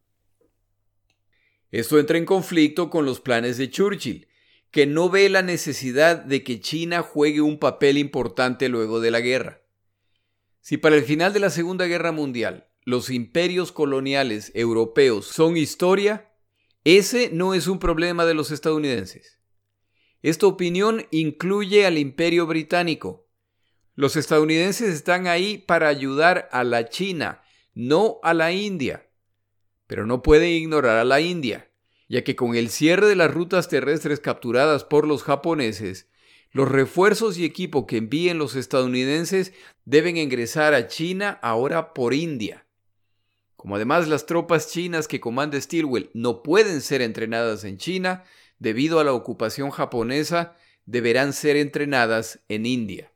Esto 1.70 1.98
entra 1.98 2.18
en 2.18 2.24
conflicto 2.24 2.88
con 2.88 3.04
los 3.04 3.20
planes 3.20 3.58
de 3.58 3.70
Churchill, 3.70 4.28
que 4.70 4.86
no 4.86 5.10
ve 5.10 5.28
la 5.28 5.42
necesidad 5.42 6.16
de 6.16 6.42
que 6.44 6.60
China 6.60 7.02
juegue 7.02 7.40
un 7.40 7.58
papel 7.58 7.98
importante 7.98 8.68
luego 8.68 9.00
de 9.00 9.10
la 9.10 9.20
guerra. 9.20 9.62
Si 10.60 10.76
para 10.76 10.96
el 10.96 11.04
final 11.04 11.32
de 11.32 11.40
la 11.40 11.50
Segunda 11.50 11.86
Guerra 11.86 12.12
Mundial 12.12 12.68
los 12.84 13.10
imperios 13.10 13.72
coloniales 13.72 14.50
europeos 14.54 15.26
son 15.26 15.56
historia, 15.56 16.32
ese 16.84 17.30
no 17.32 17.54
es 17.54 17.66
un 17.66 17.78
problema 17.78 18.24
de 18.24 18.34
los 18.34 18.50
estadounidenses. 18.50 19.37
Esta 20.22 20.46
opinión 20.46 21.06
incluye 21.10 21.86
al 21.86 21.98
imperio 21.98 22.46
británico. 22.46 23.28
Los 23.94 24.16
estadounidenses 24.16 24.94
están 24.94 25.26
ahí 25.26 25.58
para 25.58 25.88
ayudar 25.88 26.48
a 26.52 26.64
la 26.64 26.88
China, 26.88 27.42
no 27.74 28.18
a 28.22 28.34
la 28.34 28.52
India. 28.52 29.08
Pero 29.86 30.06
no 30.06 30.22
pueden 30.22 30.50
ignorar 30.50 30.98
a 30.98 31.04
la 31.04 31.20
India, 31.20 31.70
ya 32.08 32.24
que 32.24 32.36
con 32.36 32.54
el 32.54 32.68
cierre 32.70 33.06
de 33.06 33.16
las 33.16 33.32
rutas 33.32 33.68
terrestres 33.68 34.20
capturadas 34.20 34.84
por 34.84 35.06
los 35.06 35.22
japoneses, 35.22 36.08
los 36.50 36.68
refuerzos 36.68 37.38
y 37.38 37.44
equipo 37.44 37.86
que 37.86 37.98
envíen 37.98 38.38
los 38.38 38.56
estadounidenses 38.56 39.52
deben 39.84 40.16
ingresar 40.16 40.74
a 40.74 40.88
China 40.88 41.38
ahora 41.42 41.92
por 41.92 42.14
India. 42.14 42.66
Como 43.56 43.76
además 43.76 44.08
las 44.08 44.26
tropas 44.26 44.70
chinas 44.70 45.08
que 45.08 45.20
comanda 45.20 45.60
Stilwell 45.60 46.10
no 46.14 46.42
pueden 46.42 46.80
ser 46.80 47.02
entrenadas 47.02 47.64
en 47.64 47.76
China, 47.76 48.24
debido 48.58 49.00
a 49.00 49.04
la 49.04 49.12
ocupación 49.12 49.70
japonesa, 49.70 50.56
deberán 50.86 51.32
ser 51.32 51.56
entrenadas 51.56 52.40
en 52.48 52.66
India. 52.66 53.12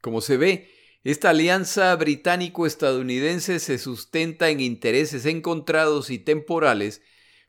Como 0.00 0.20
se 0.20 0.36
ve, 0.36 0.70
esta 1.04 1.30
alianza 1.30 1.94
británico-estadounidense 1.96 3.60
se 3.60 3.78
sustenta 3.78 4.48
en 4.48 4.60
intereses 4.60 5.26
encontrados 5.26 6.10
y 6.10 6.18
temporales, 6.18 7.02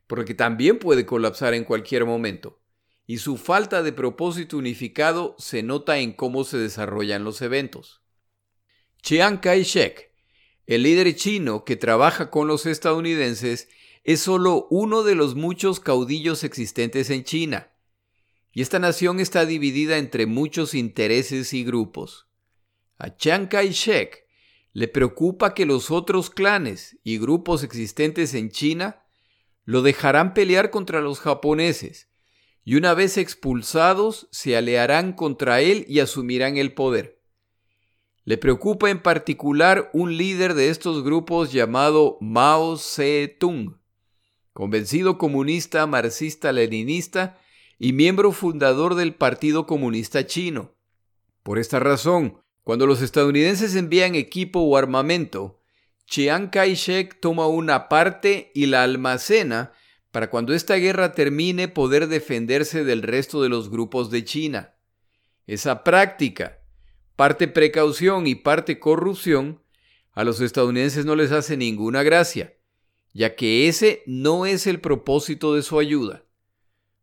porque 0.06 0.34
también 0.34 0.78
puede 0.78 1.06
colapsar 1.06 1.54
en 1.54 1.64
cualquier 1.64 2.04
momento, 2.04 2.60
y 3.06 3.18
su 3.18 3.36
falta 3.36 3.82
de 3.82 3.92
propósito 3.92 4.58
unificado 4.58 5.34
se 5.38 5.62
nota 5.62 5.98
en 5.98 6.12
cómo 6.12 6.44
se 6.44 6.58
desarrollan 6.58 7.24
los 7.24 7.40
eventos. 7.42 8.02
Chiang 9.02 9.38
Kai-shek, 9.38 10.12
el 10.66 10.82
líder 10.82 11.14
chino 11.14 11.64
que 11.64 11.76
trabaja 11.76 12.30
con 12.30 12.48
los 12.48 12.66
estadounidenses, 12.66 13.68
es 14.06 14.20
solo 14.20 14.68
uno 14.70 15.02
de 15.02 15.16
los 15.16 15.34
muchos 15.34 15.80
caudillos 15.80 16.44
existentes 16.44 17.10
en 17.10 17.24
China, 17.24 17.72
y 18.52 18.62
esta 18.62 18.78
nación 18.78 19.18
está 19.18 19.46
dividida 19.46 19.98
entre 19.98 20.26
muchos 20.26 20.74
intereses 20.74 21.52
y 21.52 21.64
grupos. 21.64 22.28
A 22.98 23.16
Chiang 23.16 23.48
Kai-shek 23.48 24.24
le 24.72 24.86
preocupa 24.86 25.54
que 25.54 25.66
los 25.66 25.90
otros 25.90 26.30
clanes 26.30 26.96
y 27.02 27.18
grupos 27.18 27.64
existentes 27.64 28.32
en 28.34 28.50
China 28.50 29.02
lo 29.64 29.82
dejarán 29.82 30.34
pelear 30.34 30.70
contra 30.70 31.00
los 31.00 31.18
japoneses, 31.18 32.08
y 32.62 32.76
una 32.76 32.94
vez 32.94 33.18
expulsados 33.18 34.28
se 34.30 34.56
aliarán 34.56 35.14
contra 35.14 35.62
él 35.62 35.84
y 35.88 35.98
asumirán 35.98 36.58
el 36.58 36.74
poder. 36.74 37.24
Le 38.22 38.38
preocupa 38.38 38.88
en 38.88 39.02
particular 39.02 39.90
un 39.92 40.16
líder 40.16 40.54
de 40.54 40.68
estos 40.68 41.02
grupos 41.02 41.52
llamado 41.52 42.18
Mao 42.20 42.76
Zedong, 42.76 43.80
convencido 44.56 45.18
comunista 45.18 45.86
marxista-leninista 45.86 47.38
y 47.78 47.92
miembro 47.92 48.32
fundador 48.32 48.94
del 48.94 49.14
Partido 49.14 49.66
Comunista 49.66 50.24
Chino. 50.26 50.74
Por 51.42 51.58
esta 51.58 51.78
razón, 51.78 52.40
cuando 52.64 52.86
los 52.86 53.02
estadounidenses 53.02 53.76
envían 53.76 54.14
equipo 54.14 54.60
o 54.60 54.78
armamento, 54.78 55.60
Chiang 56.06 56.48
Kai-shek 56.48 57.20
toma 57.20 57.48
una 57.48 57.90
parte 57.90 58.50
y 58.54 58.64
la 58.64 58.82
almacena 58.82 59.72
para 60.10 60.30
cuando 60.30 60.54
esta 60.54 60.76
guerra 60.76 61.12
termine 61.12 61.68
poder 61.68 62.08
defenderse 62.08 62.82
del 62.82 63.02
resto 63.02 63.42
de 63.42 63.50
los 63.50 63.68
grupos 63.68 64.10
de 64.10 64.24
China. 64.24 64.74
Esa 65.46 65.84
práctica, 65.84 66.60
parte 67.14 67.46
precaución 67.46 68.26
y 68.26 68.36
parte 68.36 68.78
corrupción, 68.78 69.62
a 70.12 70.24
los 70.24 70.40
estadounidenses 70.40 71.04
no 71.04 71.14
les 71.14 71.30
hace 71.30 71.58
ninguna 71.58 72.02
gracia 72.02 72.55
ya 73.16 73.34
que 73.34 73.66
ese 73.66 74.02
no 74.04 74.44
es 74.44 74.66
el 74.66 74.78
propósito 74.78 75.54
de 75.54 75.62
su 75.62 75.78
ayuda. 75.78 76.26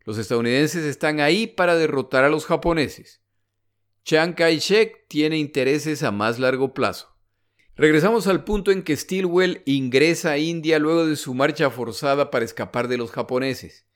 Los 0.05 0.19
estadounidenses 0.19 0.83
están 0.83 1.19
ahí 1.19 1.47
para 1.47 1.75
derrotar 1.75 2.23
a 2.23 2.29
los 2.29 2.45
japoneses. 2.45 3.23
Chiang 4.05 4.35
Kai-shek 4.35 5.07
tiene 5.07 5.39
intereses 5.39 6.03
a 6.03 6.11
más 6.11 6.37
largo 6.37 6.75
plazo. 6.75 7.17
Regresamos 7.75 8.27
al 8.27 8.43
punto 8.43 8.69
en 8.69 8.83
que 8.83 8.95
Stilwell 8.95 9.63
ingresa 9.65 10.33
a 10.33 10.37
India 10.37 10.77
luego 10.77 11.07
de 11.07 11.15
su 11.15 11.33
marcha 11.33 11.71
forzada 11.71 12.29
para 12.29 12.45
escapar 12.45 12.87
de 12.87 12.97
los 12.97 13.09
japoneses. 13.09 13.87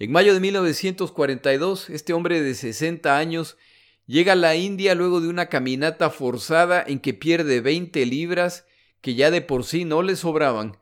En 0.00 0.10
mayo 0.10 0.34
de 0.34 0.40
1942, 0.40 1.90
este 1.90 2.12
hombre 2.12 2.42
de 2.42 2.56
60 2.56 3.16
años 3.16 3.56
llega 4.04 4.32
a 4.32 4.36
la 4.36 4.56
India 4.56 4.96
luego 4.96 5.20
de 5.20 5.28
una 5.28 5.46
caminata 5.46 6.10
forzada 6.10 6.82
en 6.84 6.98
que 6.98 7.14
pierde 7.14 7.60
20 7.60 8.04
libras 8.04 8.66
que 9.00 9.14
ya 9.14 9.30
de 9.30 9.42
por 9.42 9.62
sí 9.62 9.84
no 9.84 10.02
le 10.02 10.16
sobraban 10.16 10.76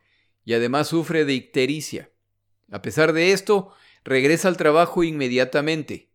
y 0.45 0.55
además 0.55 0.89
sufre 0.89 1.25
de 1.25 1.35
ictericia. 1.35 2.11
A 2.71 2.83
pesar 2.83 3.13
de 3.13 3.33
esto, 3.33 3.73
regresa 4.05 4.49
al 4.49 4.57
trabajo 4.57 5.05
inmediatamente. 5.05 6.11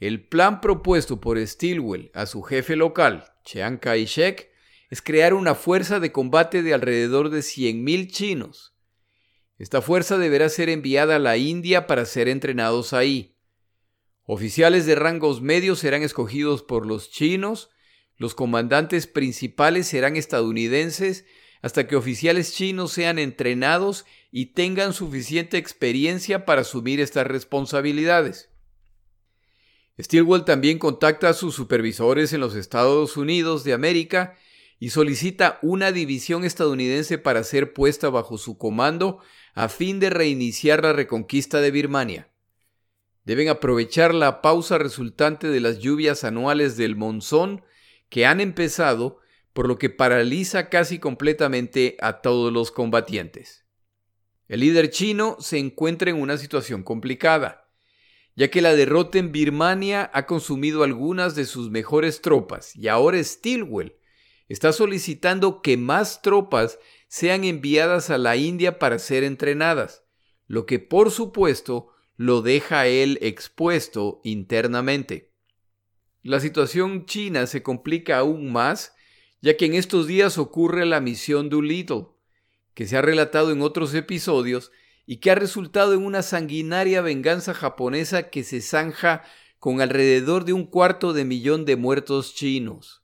El 0.00 0.26
plan 0.26 0.60
propuesto 0.60 1.20
por 1.20 1.44
Stilwell 1.46 2.10
a 2.14 2.26
su 2.26 2.42
jefe 2.42 2.76
local, 2.76 3.24
Chiang 3.44 3.78
Kai-shek, 3.78 4.50
es 4.90 5.02
crear 5.02 5.34
una 5.34 5.54
fuerza 5.54 6.00
de 6.00 6.12
combate 6.12 6.62
de 6.62 6.74
alrededor 6.74 7.30
de 7.30 7.40
100.000 7.40 8.10
chinos. 8.10 8.76
Esta 9.58 9.80
fuerza 9.80 10.18
deberá 10.18 10.48
ser 10.48 10.68
enviada 10.68 11.16
a 11.16 11.20
la 11.20 11.36
India 11.36 11.86
para 11.86 12.04
ser 12.04 12.28
entrenados 12.28 12.92
ahí. 12.92 13.36
Oficiales 14.24 14.86
de 14.86 14.94
rangos 14.94 15.42
medios 15.42 15.78
serán 15.78 16.02
escogidos 16.02 16.62
por 16.62 16.86
los 16.86 17.10
chinos, 17.10 17.70
los 18.16 18.34
comandantes 18.34 19.06
principales 19.06 19.86
serán 19.86 20.16
estadounidenses 20.16 21.24
hasta 21.64 21.86
que 21.86 21.96
oficiales 21.96 22.52
chinos 22.52 22.92
sean 22.92 23.18
entrenados 23.18 24.04
y 24.30 24.52
tengan 24.52 24.92
suficiente 24.92 25.56
experiencia 25.56 26.44
para 26.44 26.60
asumir 26.60 27.00
estas 27.00 27.26
responsabilidades. 27.26 28.50
Stilwell 29.98 30.44
también 30.44 30.78
contacta 30.78 31.30
a 31.30 31.32
sus 31.32 31.54
supervisores 31.54 32.34
en 32.34 32.40
los 32.40 32.54
Estados 32.54 33.16
Unidos 33.16 33.64
de 33.64 33.72
América 33.72 34.36
y 34.78 34.90
solicita 34.90 35.58
una 35.62 35.90
división 35.90 36.44
estadounidense 36.44 37.16
para 37.16 37.42
ser 37.44 37.72
puesta 37.72 38.10
bajo 38.10 38.36
su 38.36 38.58
comando 38.58 39.20
a 39.54 39.70
fin 39.70 40.00
de 40.00 40.10
reiniciar 40.10 40.82
la 40.82 40.92
reconquista 40.92 41.62
de 41.62 41.70
Birmania. 41.70 42.28
Deben 43.24 43.48
aprovechar 43.48 44.14
la 44.14 44.42
pausa 44.42 44.76
resultante 44.76 45.48
de 45.48 45.60
las 45.60 45.78
lluvias 45.78 46.24
anuales 46.24 46.76
del 46.76 46.94
monzón 46.94 47.64
que 48.10 48.26
han 48.26 48.42
empezado 48.42 49.23
por 49.54 49.66
lo 49.66 49.78
que 49.78 49.88
paraliza 49.88 50.68
casi 50.68 50.98
completamente 50.98 51.96
a 52.00 52.20
todos 52.20 52.52
los 52.52 52.70
combatientes. 52.70 53.64
El 54.46 54.60
líder 54.60 54.90
chino 54.90 55.38
se 55.40 55.58
encuentra 55.58 56.10
en 56.10 56.20
una 56.20 56.36
situación 56.36 56.82
complicada, 56.82 57.70
ya 58.36 58.50
que 58.50 58.60
la 58.60 58.74
derrota 58.74 59.18
en 59.18 59.32
Birmania 59.32 60.10
ha 60.12 60.26
consumido 60.26 60.82
algunas 60.82 61.34
de 61.34 61.46
sus 61.46 61.70
mejores 61.70 62.20
tropas 62.20 62.76
y 62.76 62.88
ahora 62.88 63.22
Stilwell 63.22 63.96
está 64.48 64.72
solicitando 64.72 65.62
que 65.62 65.76
más 65.76 66.20
tropas 66.20 66.78
sean 67.08 67.44
enviadas 67.44 68.10
a 68.10 68.18
la 68.18 68.36
India 68.36 68.78
para 68.78 68.98
ser 68.98 69.24
entrenadas, 69.24 70.04
lo 70.46 70.66
que 70.66 70.80
por 70.80 71.10
supuesto 71.10 71.88
lo 72.16 72.42
deja 72.42 72.86
él 72.86 73.18
expuesto 73.22 74.20
internamente. 74.24 75.32
La 76.22 76.40
situación 76.40 77.06
china 77.06 77.46
se 77.46 77.62
complica 77.62 78.18
aún 78.18 78.50
más, 78.50 78.93
ya 79.44 79.58
que 79.58 79.66
en 79.66 79.74
estos 79.74 80.06
días 80.06 80.38
ocurre 80.38 80.86
la 80.86 81.02
misión 81.02 81.50
Doolittle, 81.50 82.06
que 82.72 82.86
se 82.86 82.96
ha 82.96 83.02
relatado 83.02 83.52
en 83.52 83.60
otros 83.60 83.92
episodios 83.92 84.72
y 85.04 85.18
que 85.18 85.30
ha 85.30 85.34
resultado 85.34 85.92
en 85.92 86.02
una 86.02 86.22
sanguinaria 86.22 87.02
venganza 87.02 87.52
japonesa 87.52 88.30
que 88.30 88.42
se 88.42 88.62
zanja 88.62 89.22
con 89.58 89.82
alrededor 89.82 90.46
de 90.46 90.54
un 90.54 90.64
cuarto 90.64 91.12
de 91.12 91.26
millón 91.26 91.66
de 91.66 91.76
muertos 91.76 92.34
chinos. 92.34 93.02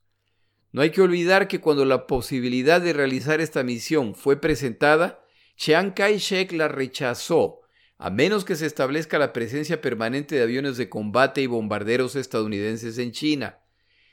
No 0.73 0.81
hay 0.81 0.89
que 0.89 1.03
olvidar 1.03 1.47
que 1.47 1.61
cuando 1.61 1.85
la 1.85 2.07
posibilidad 2.07 2.81
de 2.81 2.95
realizar 2.95 3.43
esta 3.43 3.63
misión 3.63 4.15
fue 4.15 4.41
presentada, 4.41 5.23
Chiang 5.57 5.93
Kai-shek 5.93 6.53
la 6.53 6.69
rechazó, 6.69 7.61
a 7.99 8.09
menos 8.09 8.47
que 8.47 8.57
se 8.57 8.65
establezca 8.65 9.19
la 9.19 9.35
presencia 9.35 9.83
permanente 9.83 10.37
de 10.37 10.43
aviones 10.43 10.79
de 10.79 10.89
combate 10.89 11.43
y 11.43 11.47
bombarderos 11.47 12.17
estadounidenses 12.17 12.97
en 12.97 13.13
China. 13.13 13.59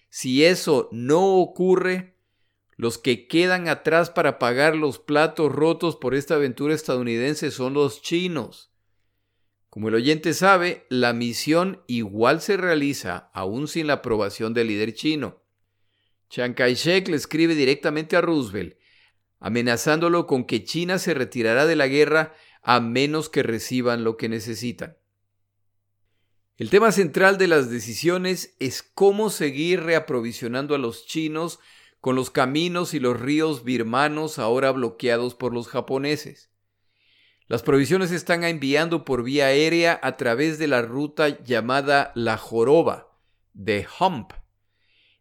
Si 0.09 0.43
eso 0.43 0.89
no 0.91 1.35
ocurre, 1.35 2.16
los 2.77 2.99
que 2.99 3.27
quedan 3.27 3.67
atrás 3.67 4.11
para 4.11 4.37
pagar 4.37 4.75
los 4.75 4.99
platos 4.99 5.51
rotos 5.51 5.95
por 5.95 6.13
esta 6.13 6.35
aventura 6.35 6.75
estadounidense 6.75 7.49
son 7.49 7.73
los 7.73 8.03
chinos. 8.03 8.71
Como 9.69 9.89
el 9.89 9.95
oyente 9.95 10.33
sabe, 10.33 10.85
la 10.89 11.11
misión 11.11 11.83
igual 11.87 12.39
se 12.39 12.55
realiza 12.55 13.31
aún 13.33 13.67
sin 13.67 13.87
la 13.87 13.93
aprobación 13.93 14.53
del 14.53 14.67
líder 14.67 14.93
chino. 14.93 15.41
Chiang 16.29 16.53
Kai-shek 16.53 17.07
le 17.07 17.15
escribe 17.15 17.55
directamente 17.55 18.15
a 18.15 18.21
Roosevelt, 18.21 18.77
amenazándolo 19.39 20.27
con 20.27 20.45
que 20.45 20.63
China 20.63 20.99
se 20.99 21.15
retirará 21.15 21.65
de 21.65 21.75
la 21.75 21.87
guerra 21.87 22.35
a 22.61 22.79
menos 22.79 23.29
que 23.29 23.43
reciban 23.43 24.03
lo 24.03 24.17
que 24.17 24.29
necesitan. 24.29 24.97
El 26.57 26.69
tema 26.69 26.91
central 26.91 27.37
de 27.37 27.47
las 27.47 27.69
decisiones 27.69 28.55
es 28.59 28.83
cómo 28.83 29.29
seguir 29.29 29.83
reaprovisionando 29.83 30.75
a 30.75 30.79
los 30.79 31.05
chinos 31.05 31.59
con 32.01 32.15
los 32.15 32.29
caminos 32.29 32.93
y 32.93 32.99
los 32.99 33.19
ríos 33.19 33.63
birmanos 33.63 34.39
ahora 34.39 34.71
bloqueados 34.71 35.35
por 35.35 35.53
los 35.53 35.67
japoneses. 35.67 36.49
Las 37.47 37.63
provisiones 37.63 38.09
se 38.09 38.15
están 38.15 38.43
enviando 38.43 39.05
por 39.05 39.23
vía 39.23 39.47
aérea 39.47 39.99
a 40.03 40.17
través 40.17 40.59
de 40.59 40.67
la 40.67 40.81
ruta 40.81 41.41
llamada 41.43 42.11
La 42.13 42.37
Joroba, 42.37 43.17
de 43.53 43.87
Hump, 43.99 44.33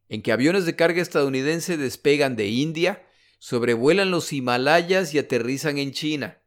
en 0.09 0.23
que 0.23 0.33
aviones 0.33 0.67
de 0.67 0.77
carga 0.77 1.01
estadounidense 1.01 1.77
despegan 1.77 2.37
de 2.37 2.49
India, 2.49 3.07
sobrevuelan 3.39 4.11
los 4.11 4.33
Himalayas 4.33 5.15
y 5.15 5.19
aterrizan 5.19 5.79
en 5.79 5.93
China. 5.93 6.39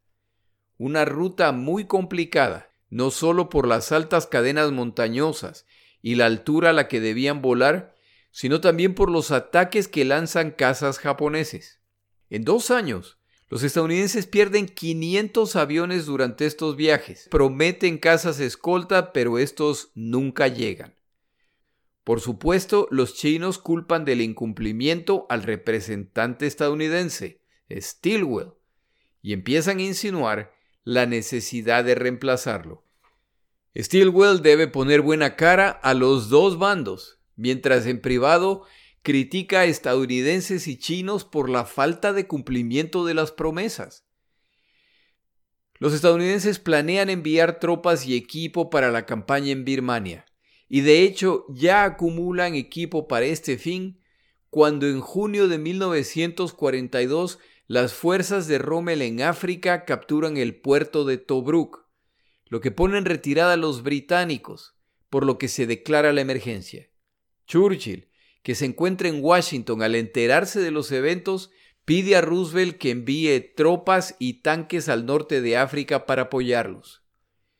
Una 0.78 1.06
ruta 1.06 1.52
muy 1.52 1.86
complicada, 1.86 2.70
no 2.90 3.12
solo 3.12 3.50
por 3.50 3.68
las 3.68 3.92
altas 3.92 4.28
cadenas 4.28 4.72
montañosas 4.72 5.66
y 6.02 6.16
la 6.16 6.26
altura 6.26 6.72
a 6.72 6.74
la 6.74 6.88
que 6.88 7.00
debían 7.00 7.42
volar, 7.42 7.96
sino 8.32 8.62
también 8.62 8.96
por 8.96 9.10
los 9.10 9.32
ataques 9.32 9.88
que 9.88 10.06
lanzan 10.06 10.52
cazas 10.52 11.00
japoneses. 11.00 11.82
En 12.30 12.44
dos 12.44 12.72
años, 12.72 13.20
los 13.50 13.64
estadounidenses 13.64 14.28
pierden 14.28 14.68
500 14.68 15.56
aviones 15.56 16.06
durante 16.06 16.46
estos 16.46 16.76
viajes. 16.76 17.28
Prometen 17.32 17.98
cazas 17.98 18.40
escolta, 18.40 19.12
pero 19.12 19.40
estos 19.40 19.92
nunca 19.96 20.48
llegan. 20.48 20.96
Por 22.04 22.22
supuesto, 22.22 22.88
los 22.92 23.16
chinos 23.16 23.58
culpan 23.58 24.06
del 24.06 24.22
incumplimiento 24.22 25.26
al 25.30 25.44
representante 25.44 26.46
estadounidense, 26.46 27.42
Stilwell, 27.72 28.54
y 29.22 29.34
empiezan 29.34 29.80
a 29.80 29.84
insinuar 29.84 30.54
la 30.84 31.06
necesidad 31.06 31.84
de 31.84 31.96
reemplazarlo. 31.96 32.84
Stilwell 33.78 34.42
debe 34.42 34.68
poner 34.68 35.02
buena 35.02 35.36
cara 35.36 35.70
a 35.70 35.94
los 35.94 36.30
dos 36.30 36.58
bandos, 36.58 37.19
mientras 37.40 37.86
en 37.86 38.02
privado 38.02 38.64
critica 39.02 39.62
a 39.62 39.66
estadounidenses 39.66 40.68
y 40.68 40.78
chinos 40.78 41.24
por 41.24 41.50
la 41.50 41.64
falta 41.64 42.12
de 42.12 42.28
cumplimiento 42.28 43.06
de 43.06 43.14
las 43.14 43.32
promesas. 43.32 44.06
Los 45.76 45.94
estadounidenses 45.94 46.60
planean 46.60 47.10
enviar 47.10 47.60
tropas 47.60 48.06
y 48.06 48.18
equipo 48.18 48.70
para 48.70 48.92
la 48.92 49.06
campaña 49.06 49.52
en 49.52 49.64
Birmania 49.64 50.26
y 50.68 50.82
de 50.82 51.04
hecho 51.04 51.46
ya 51.50 51.86
acumulan 51.86 52.56
equipo 52.56 53.08
para 53.08 53.26
este 53.26 53.58
fin 53.58 54.02
cuando 54.50 54.88
en 54.88 55.00
junio 55.00 55.48
de 55.48 55.58
1942 55.58 57.40
las 57.68 57.94
fuerzas 57.94 58.48
de 58.48 58.58
Rommel 58.58 59.02
en 59.02 59.22
África 59.22 59.86
capturan 59.86 60.36
el 60.36 60.60
puerto 60.60 61.06
de 61.06 61.18
Tobruk, 61.18 61.86
lo 62.48 62.60
que 62.60 62.72
pone 62.72 62.98
en 62.98 63.06
retirada 63.06 63.54
a 63.54 63.58
los 63.58 63.84
británicos, 63.84 64.76
por 65.10 65.26
lo 65.26 65.38
que 65.38 65.48
se 65.48 65.68
declara 65.68 66.12
la 66.12 66.22
emergencia. 66.22 66.89
Churchill, 67.50 68.08
que 68.44 68.56
se 68.56 68.66
encuentra 68.66 69.10
en 69.10 69.22
Washington 69.22 69.82
al 69.82 69.96
enterarse 69.96 70.62
de 70.62 70.72
los 70.72 70.92
eventos, 70.94 71.50
pide 71.84 72.16
a 72.16 72.22
Roosevelt 72.22 72.78
que 72.78 72.92
envíe 72.92 73.40
tropas 73.56 74.16
y 74.20 74.42
tanques 74.42 74.88
al 74.88 75.06
norte 75.06 75.42
de 75.42 75.58
África 75.58 76.06
para 76.06 76.24
apoyarlos. 76.24 77.04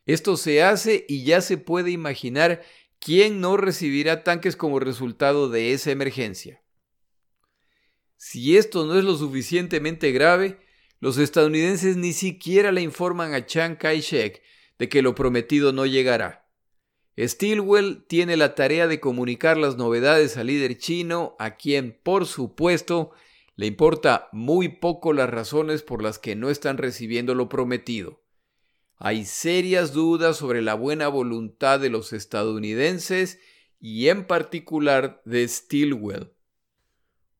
Esto 0.06 0.38
se 0.38 0.64
hace 0.64 1.06
y 1.10 1.24
ya 1.24 1.42
se 1.42 1.58
puede 1.58 1.92
imaginar 1.92 2.62
¿quién 3.00 3.42
no 3.42 3.58
recibirá 3.58 4.24
tanques 4.24 4.56
como 4.56 4.80
resultado 4.80 5.50
de 5.50 5.74
esa 5.74 5.92
emergencia? 5.92 6.64
Si 8.16 8.58
esto 8.58 8.86
no 8.86 9.00
es 9.00 9.04
lo 9.04 9.16
suficientemente 9.16 10.12
grave, 10.12 10.60
los 11.00 11.18
estadounidenses 11.18 11.96
ni 11.98 12.14
siquiera 12.14 12.72
le 12.72 12.82
informan 12.82 13.34
a 13.34 13.46
Chiang 13.46 13.78
Kai-shek 13.78 14.44
de 14.78 14.90
que 14.90 15.02
lo 15.02 15.16
prometido 15.16 15.72
no 15.72 15.86
llegará. 15.86 16.49
Stilwell 17.20 18.06
tiene 18.08 18.38
la 18.38 18.56
tarea 18.56 18.88
de 18.88 19.00
comunicar 19.00 19.58
las 19.58 19.78
novedades 19.78 20.38
al 20.38 20.48
líder 20.48 20.78
chino, 20.78 21.36
a 21.38 21.58
quien, 21.58 22.00
por 22.02 22.26
supuesto, 22.26 23.12
le 23.56 23.66
importa 23.66 24.30
muy 24.32 24.70
poco 24.70 25.14
las 25.14 25.30
razones 25.30 25.84
por 25.84 26.02
las 26.02 26.18
que 26.18 26.36
no 26.36 26.50
están 26.50 26.78
recibiendo 26.78 27.36
lo 27.36 27.50
prometido 27.50 28.22
hay 29.02 29.24
serias 29.26 29.94
dudas 29.94 30.36
sobre 30.36 30.62
la 30.62 30.74
buena 30.74 31.08
voluntad 31.08 31.80
de 31.80 31.90
los 31.90 32.12
estadounidenses 32.12 33.40
y 33.80 34.10
en 34.10 34.28
particular 34.28 35.22
de 35.24 35.48
Stilwell. 35.48 36.34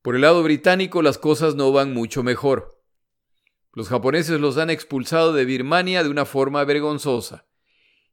Por 0.02 0.16
el 0.16 0.22
lado 0.22 0.42
británico 0.42 1.02
las 1.02 1.18
cosas 1.18 1.56
no 1.56 1.74
van 1.74 1.94
mucho 1.94 2.24
mejor. 2.24 2.82
Los 3.74 3.90
japoneses 3.90 4.40
los 4.40 4.58
han 4.58 4.70
expulsado 4.70 5.34
de 5.34 5.44
Birmania 5.44 6.02
de 6.02 6.10
una 6.10 6.24
forma 6.24 6.64
vergonzosa, 6.64 7.46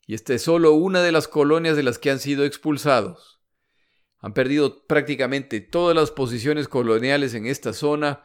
y 0.07 0.15
esta 0.15 0.35
es 0.35 0.43
solo 0.43 0.73
una 0.73 1.03
de 1.03 1.13
las 1.13 1.29
colonias 1.29 1.77
de 1.77 1.83
las 1.83 1.99
que 1.99 2.11
han 2.11 2.21
sido 2.21 2.45
expulsados. 2.45 3.41
Han 4.19 4.33
perdido 4.33 4.87
prácticamente 4.87 5.61
todas 5.61 5.95
las 5.95 6.11
posiciones 6.11 6.69
coloniales 6.69 7.35
en 7.35 7.47
esta 7.47 7.73
zona 7.73 8.25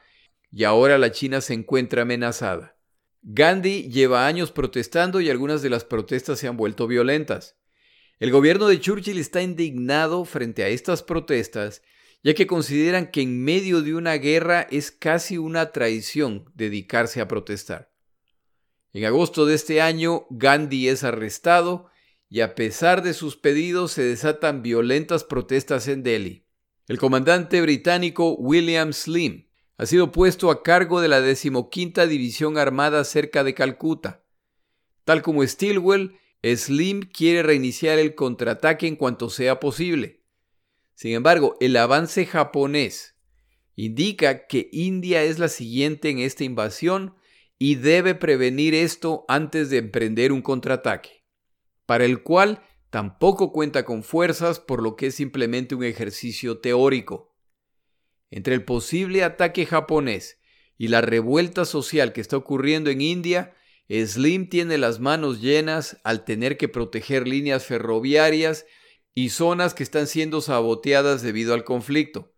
y 0.52 0.64
ahora 0.64 0.98
la 0.98 1.12
China 1.12 1.42
se 1.42 1.54
encuentra 1.54 2.04
amenazada. 2.04 2.78
Gandhi 3.24 3.90
lleva 3.90 4.26
años 4.26 4.52
protestando 4.52 5.22
y 5.22 5.30
algunas 5.30 5.62
de 5.62 5.70
las 5.70 5.84
protestas 5.84 6.40
se 6.40 6.48
han 6.48 6.58
vuelto 6.58 6.88
violentas. 6.88 7.58
El 8.20 8.32
gobierno 8.32 8.68
de 8.68 8.80
Churchill 8.80 9.18
está 9.18 9.42
indignado 9.42 10.26
frente 10.26 10.64
a 10.64 10.68
estas 10.68 11.04
protestas, 11.04 11.82
ya 12.24 12.34
que 12.36 12.48
consideran 12.48 13.10
que 13.10 13.22
en 13.22 13.44
medio 13.44 13.82
de 13.82 13.96
una 13.96 14.14
guerra 14.16 14.68
es 14.70 14.92
casi 14.92 15.38
una 15.38 15.72
traición 15.72 16.46
dedicarse 16.54 17.22
a 17.22 17.28
protestar. 17.28 17.91
En 18.94 19.06
agosto 19.06 19.46
de 19.46 19.56
este 19.56 19.82
año, 19.82 20.26
Gandhi 20.30 20.90
es 20.90 21.04
arrestado 21.04 21.90
y 22.30 22.42
a 22.42 22.56
pesar 22.56 23.04
de 23.04 23.14
sus 23.14 23.38
pedidos 23.38 23.94
se 23.94 24.04
desatan 24.04 24.62
violentas 24.62 25.24
protestas 25.24 25.88
en 25.88 26.04
Delhi. 26.04 26.46
El 26.88 26.98
comandante 26.98 27.62
británico 27.62 28.34
William 28.34 28.92
Slim 28.92 29.48
ha 29.78 29.86
sido 29.86 30.12
puesto 30.12 30.52
a 30.52 30.62
cargo 30.62 31.00
de 31.00 31.08
la 31.08 31.22
decimoquinta 31.22 32.06
División 32.06 32.58
Armada 32.58 33.04
cerca 33.04 33.44
de 33.44 33.54
Calcuta. 33.54 34.24
Tal 35.06 35.22
como 35.22 35.46
Stilwell, 35.46 36.18
Slim 36.44 37.02
quiere 37.02 37.44
reiniciar 37.44 37.98
el 37.98 38.14
contraataque 38.14 38.88
en 38.88 38.96
cuanto 38.96 39.30
sea 39.30 39.60
posible. 39.60 40.22
Sin 40.96 41.14
embargo, 41.14 41.56
el 41.62 41.78
avance 41.78 42.26
japonés 42.26 43.16
indica 43.76 44.48
que 44.48 44.70
India 44.72 45.24
es 45.24 45.40
la 45.40 45.48
siguiente 45.48 46.10
en 46.10 46.20
esta 46.20 46.44
invasión 46.44 47.16
y 47.64 47.76
debe 47.76 48.16
prevenir 48.16 48.74
esto 48.74 49.24
antes 49.28 49.70
de 49.70 49.78
emprender 49.78 50.32
un 50.32 50.42
contraataque, 50.42 51.28
para 51.86 52.06
el 52.06 52.24
cual 52.24 52.64
tampoco 52.90 53.54
cuenta 53.54 53.86
con 53.86 54.02
fuerzas 54.02 54.60
por 54.60 54.82
lo 54.82 54.96
que 54.96 55.06
es 55.06 55.14
simplemente 55.14 55.76
un 55.76 55.84
ejercicio 55.84 56.58
teórico. 56.58 57.38
Entre 58.32 58.56
el 58.56 58.66
posible 58.66 59.24
ataque 59.24 59.68
japonés 59.68 60.40
y 60.76 60.88
la 60.88 61.02
revuelta 61.02 61.66
social 61.66 62.14
que 62.14 62.22
está 62.22 62.36
ocurriendo 62.36 62.90
en 62.90 63.00
India, 63.00 63.54
Slim 63.88 64.50
tiene 64.50 64.80
las 64.80 65.00
manos 65.00 65.40
llenas 65.40 66.02
al 66.04 66.26
tener 66.26 66.58
que 66.58 66.68
proteger 66.68 67.28
líneas 67.28 67.68
ferroviarias 67.68 68.66
y 69.14 69.30
zonas 69.30 69.76
que 69.76 69.84
están 69.84 70.08
siendo 70.08 70.42
saboteadas 70.42 71.22
debido 71.22 71.54
al 71.54 71.64
conflicto. 71.64 72.34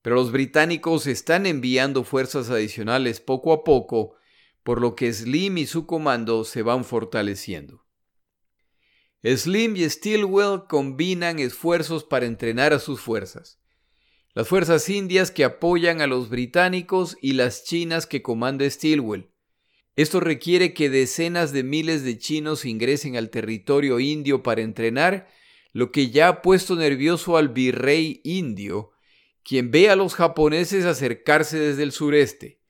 pero 0.00 0.14
los 0.14 0.30
británicos 0.30 1.08
están 1.08 1.44
enviando 1.44 2.04
fuerzas 2.04 2.50
adicionales 2.50 3.20
poco 3.20 3.52
a 3.52 3.64
poco, 3.64 4.14
por 4.64 4.80
lo 4.80 4.96
que 4.96 5.12
Slim 5.12 5.58
y 5.58 5.66
su 5.66 5.86
comando 5.86 6.42
se 6.42 6.62
van 6.62 6.84
fortaleciendo. 6.84 7.84
Slim 9.22 9.76
y 9.76 9.88
Stilwell 9.88 10.62
combinan 10.68 11.38
esfuerzos 11.38 12.04
para 12.04 12.26
entrenar 12.26 12.72
a 12.72 12.78
sus 12.78 13.00
fuerzas. 13.00 13.60
Las 14.34 14.48
fuerzas 14.48 14.88
indias 14.88 15.30
que 15.30 15.44
apoyan 15.44 16.00
a 16.00 16.06
los 16.06 16.28
británicos 16.28 17.16
y 17.22 17.34
las 17.34 17.64
chinas 17.64 18.06
que 18.06 18.20
comanda 18.20 18.68
Stilwell. 18.68 19.30
Esto 19.96 20.18
requiere 20.18 20.74
que 20.74 20.90
decenas 20.90 21.52
de 21.52 21.62
miles 21.62 22.02
de 22.02 22.18
chinos 22.18 22.64
ingresen 22.64 23.16
al 23.16 23.30
territorio 23.30 24.00
indio 24.00 24.42
para 24.42 24.62
entrenar, 24.62 25.28
lo 25.72 25.92
que 25.92 26.10
ya 26.10 26.28
ha 26.28 26.42
puesto 26.42 26.74
nervioso 26.74 27.36
al 27.36 27.48
virrey 27.50 28.20
indio, 28.24 28.90
quien 29.44 29.70
ve 29.70 29.90
a 29.90 29.96
los 29.96 30.14
japoneses 30.14 30.84
acercarse 30.84 31.58
desde 31.58 31.82
el 31.84 31.92
sureste, 31.92 32.63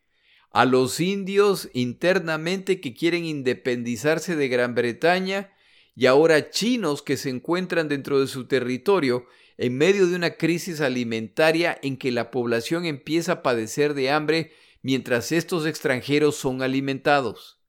a 0.54 0.66
los 0.66 1.00
indios 1.00 1.68
internamente 1.74 2.80
que 2.80 2.94
quieren 2.94 3.24
independizarse 3.24 4.36
de 4.36 4.46
Gran 4.46 4.76
Bretaña 4.76 5.52
y 5.96 6.06
ahora 6.06 6.48
chinos 6.50 7.02
que 7.02 7.16
se 7.16 7.28
encuentran 7.28 7.88
dentro 7.88 8.20
de 8.20 8.28
su 8.28 8.46
territorio 8.46 9.26
en 9.58 9.76
medio 9.76 10.06
de 10.06 10.14
una 10.14 10.36
crisis 10.36 10.80
alimentaria 10.80 11.76
en 11.82 11.96
que 11.96 12.12
la 12.12 12.30
población 12.30 12.84
empieza 12.84 13.32
a 13.32 13.42
padecer 13.42 13.94
de 13.94 14.12
hambre 14.12 14.52
mientras 14.80 15.32
estos 15.32 15.66
extranjeros 15.66 16.36
son 16.36 16.62
alimentados. 16.62 17.60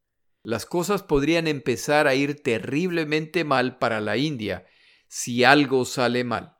Las 0.43 0.67
cosas 0.67 1.01
podrían 1.01 1.47
empezar 1.47 2.05
a 2.05 2.13
ir 2.13 2.43
terriblemente 2.43 3.43
mal 3.43 3.79
para 3.79 3.99
la 3.99 4.17
India 4.17 4.67
si 5.07 5.43
algo 5.43 5.85
sale 5.85 6.23
mal. 6.23 6.55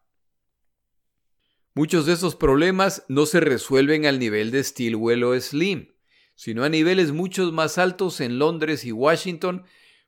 Muchos 1.75 2.07
de 2.07 2.13
esos 2.13 2.35
problemas 2.35 3.03
no 3.09 3.27
se 3.27 3.41
resuelven 3.41 4.07
al 4.07 4.17
nivel 4.17 4.49
de 4.49 4.63
Stilwell 4.63 5.23
o 5.23 5.39
Slim, 5.39 5.94
sino 6.36 6.63
a 6.63 6.69
niveles 6.69 7.12
mucho 7.12 7.52
más 7.52 7.78
altos 7.78 8.21
en 8.21 8.39
Londres 8.39 8.86
y 8.86 8.91
Washington 8.91 9.65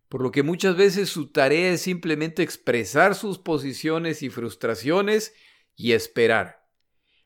por 0.10 0.22
lo 0.22 0.32
que 0.32 0.44
muchas 0.44 0.76
veces 0.78 1.10
su 1.10 1.28
tarea 1.28 1.72
es 1.72 1.82
simplemente 1.82 2.44
expresar 2.44 3.16
sus 3.16 3.38
posiciones 3.40 4.24
y 4.24 4.30
frustraciones 4.30 5.34
y 5.76 5.92
esperar. 5.92 6.66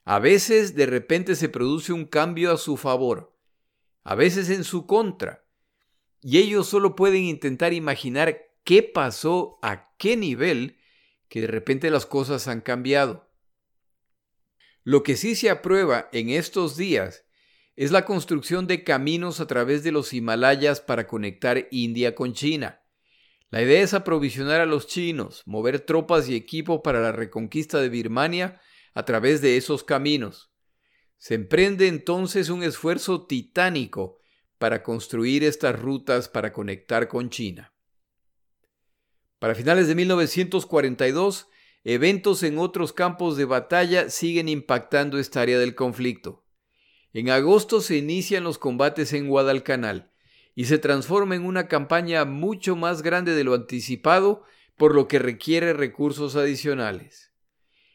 A 0.04 0.20
veces 0.20 0.76
de 0.76 0.88
repente 0.88 1.36
se 1.36 1.48
produce 1.48 1.94
un 1.94 2.06
cambio 2.06 2.52
a 2.52 2.58
su 2.58 2.78
favor, 2.78 3.38
a 4.04 4.16
veces 4.16 4.50
en 4.50 4.64
su 4.64 4.88
contra, 4.88 5.46
y 6.22 6.40
ellos 6.40 6.68
solo 6.68 6.96
pueden 6.96 7.24
intentar 7.24 7.72
imaginar 7.74 8.50
qué 8.64 8.82
pasó 8.82 9.60
a 9.62 9.96
qué 9.98 10.18
nivel 10.18 10.78
que 11.30 11.42
de 11.42 11.48
repente 11.48 11.92
las 11.92 12.08
cosas 12.08 12.48
han 12.48 12.62
cambiado. 12.62 13.30
Lo 14.84 15.04
que 15.04 15.16
sí 15.16 15.36
se 15.36 15.52
aprueba 15.52 16.10
en 16.12 16.30
estos 16.30 16.78
días 16.78 17.26
es 17.76 17.92
la 17.92 18.06
construcción 18.06 18.68
de 18.68 18.84
caminos 18.84 19.40
a 19.40 19.48
través 19.48 19.84
de 19.84 19.92
los 19.92 20.14
Himalayas 20.14 20.82
para 20.82 21.08
conectar 21.08 21.68
India 21.72 22.16
con 22.16 22.34
China. 22.34 22.82
La 23.50 23.62
idea 23.62 23.82
es 23.82 23.94
aprovisionar 23.94 24.62
a 24.62 24.66
los 24.66 24.88
chinos, 24.88 25.44
mover 25.46 25.82
tropas 25.82 26.30
y 26.30 26.36
equipo 26.36 26.82
para 26.84 27.02
la 27.02 27.12
reconquista 27.12 27.80
de 27.80 27.90
Birmania 27.90 28.62
a 28.94 29.04
través 29.04 29.42
de 29.42 29.58
esos 29.58 29.84
caminos. 29.84 30.52
Se 31.18 31.36
emprende 31.36 31.88
entonces 31.88 32.50
un 32.50 32.64
esfuerzo 32.64 33.26
titánico 33.26 34.20
para 34.58 34.84
construir 34.84 35.44
estas 35.44 35.80
rutas 35.80 36.30
para 36.30 36.54
conectar 36.54 37.08
con 37.08 37.30
China. 37.30 37.74
Para 39.40 39.56
finales 39.56 39.88
de 39.88 39.96
1942, 39.96 41.48
eventos 41.84 42.44
en 42.44 42.60
otros 42.60 42.94
campos 42.94 43.38
de 43.38 43.46
batalla 43.46 44.10
siguen 44.10 44.48
impactando 44.50 45.18
esta 45.18 45.42
área 45.42 45.58
del 45.58 45.74
conflicto. 45.74 46.46
En 47.13 47.30
agosto 47.30 47.82
se 47.82 47.97
inician 47.97 48.43
los 48.43 48.58
combates 48.58 49.13
en 49.13 49.28
Guadalcanal 49.28 50.12
y 50.56 50.65
se 50.65 50.78
transforma 50.78 51.36
en 51.36 51.45
una 51.45 51.67
campaña 51.67 52.26
mucho 52.26 52.76
más 52.76 53.02
grande 53.02 53.36
de 53.36 53.43
lo 53.43 53.54
anticipado, 53.54 54.43
por 54.78 54.95
lo 54.95 55.08
que 55.08 55.19
requiere 55.19 55.74
recursos 55.74 56.36
adicionales. 56.36 57.32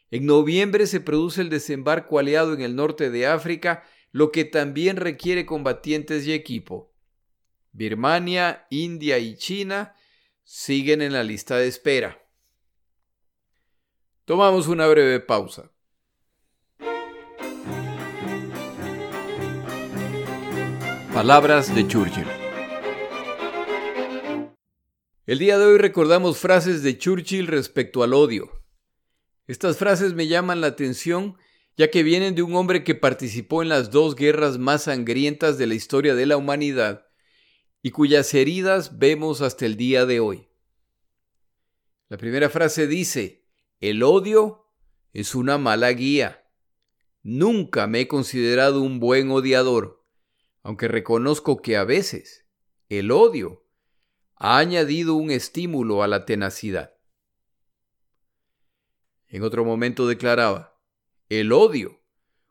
En 0.09 0.25
noviembre 0.25 0.87
se 0.87 1.01
produce 1.01 1.41
el 1.41 1.49
desembarco 1.49 2.17
aliado 2.17 2.53
en 2.53 2.61
el 2.61 2.75
norte 2.75 3.09
de 3.09 3.27
África, 3.27 3.83
lo 4.11 4.31
que 4.31 4.45
también 4.45 4.97
requiere 4.97 5.45
combatientes 5.45 6.25
y 6.25 6.33
equipo. 6.33 6.93
Birmania, 7.73 8.65
India 8.69 9.19
y 9.19 9.35
China 9.35 9.95
siguen 10.43 11.01
en 11.01 11.13
la 11.13 11.23
lista 11.23 11.57
de 11.57 11.67
espera. 11.67 12.23
Tomamos 14.25 14.67
una 14.67 14.87
breve 14.87 15.19
pausa. 15.19 15.71
Palabras 21.17 21.73
de 21.73 21.87
Churchill. 21.87 22.27
El 25.25 25.39
día 25.39 25.57
de 25.57 25.65
hoy 25.65 25.79
recordamos 25.79 26.37
frases 26.37 26.83
de 26.83 26.95
Churchill 26.95 27.47
respecto 27.47 28.03
al 28.03 28.13
odio. 28.13 28.63
Estas 29.47 29.77
frases 29.77 30.13
me 30.13 30.27
llaman 30.27 30.61
la 30.61 30.67
atención 30.67 31.35
ya 31.75 31.89
que 31.89 32.03
vienen 32.03 32.35
de 32.35 32.43
un 32.43 32.55
hombre 32.55 32.83
que 32.83 32.93
participó 32.93 33.63
en 33.63 33.69
las 33.69 33.89
dos 33.89 34.13
guerras 34.13 34.59
más 34.59 34.83
sangrientas 34.83 35.57
de 35.57 35.65
la 35.65 35.73
historia 35.73 36.13
de 36.13 36.27
la 36.27 36.37
humanidad 36.37 37.07
y 37.81 37.89
cuyas 37.89 38.31
heridas 38.35 38.99
vemos 38.99 39.41
hasta 39.41 39.65
el 39.65 39.75
día 39.75 40.05
de 40.05 40.19
hoy. 40.19 40.49
La 42.09 42.17
primera 42.17 42.47
frase 42.51 42.85
dice, 42.85 43.43
el 43.79 44.03
odio 44.03 44.67
es 45.13 45.33
una 45.33 45.57
mala 45.57 45.89
guía. 45.93 46.47
Nunca 47.23 47.87
me 47.87 48.01
he 48.01 48.07
considerado 48.07 48.83
un 48.83 48.99
buen 48.99 49.31
odiador 49.31 49.96
aunque 50.63 50.87
reconozco 50.87 51.61
que 51.61 51.77
a 51.77 51.83
veces 51.83 52.45
el 52.89 53.11
odio 53.11 53.65
ha 54.35 54.57
añadido 54.57 55.15
un 55.15 55.31
estímulo 55.31 56.03
a 56.03 56.07
la 56.07 56.25
tenacidad. 56.25 56.93
En 59.27 59.43
otro 59.43 59.65
momento 59.65 60.07
declaraba, 60.07 60.79
el 61.29 61.51
odio 61.51 62.01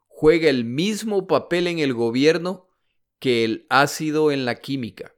juega 0.07 0.51
el 0.51 0.65
mismo 0.65 1.27
papel 1.27 1.67
en 1.67 1.79
el 1.79 1.95
gobierno 1.95 2.69
que 3.19 3.45
el 3.45 3.67
ácido 3.71 4.31
en 4.31 4.45
la 4.45 4.57
química. 4.57 5.15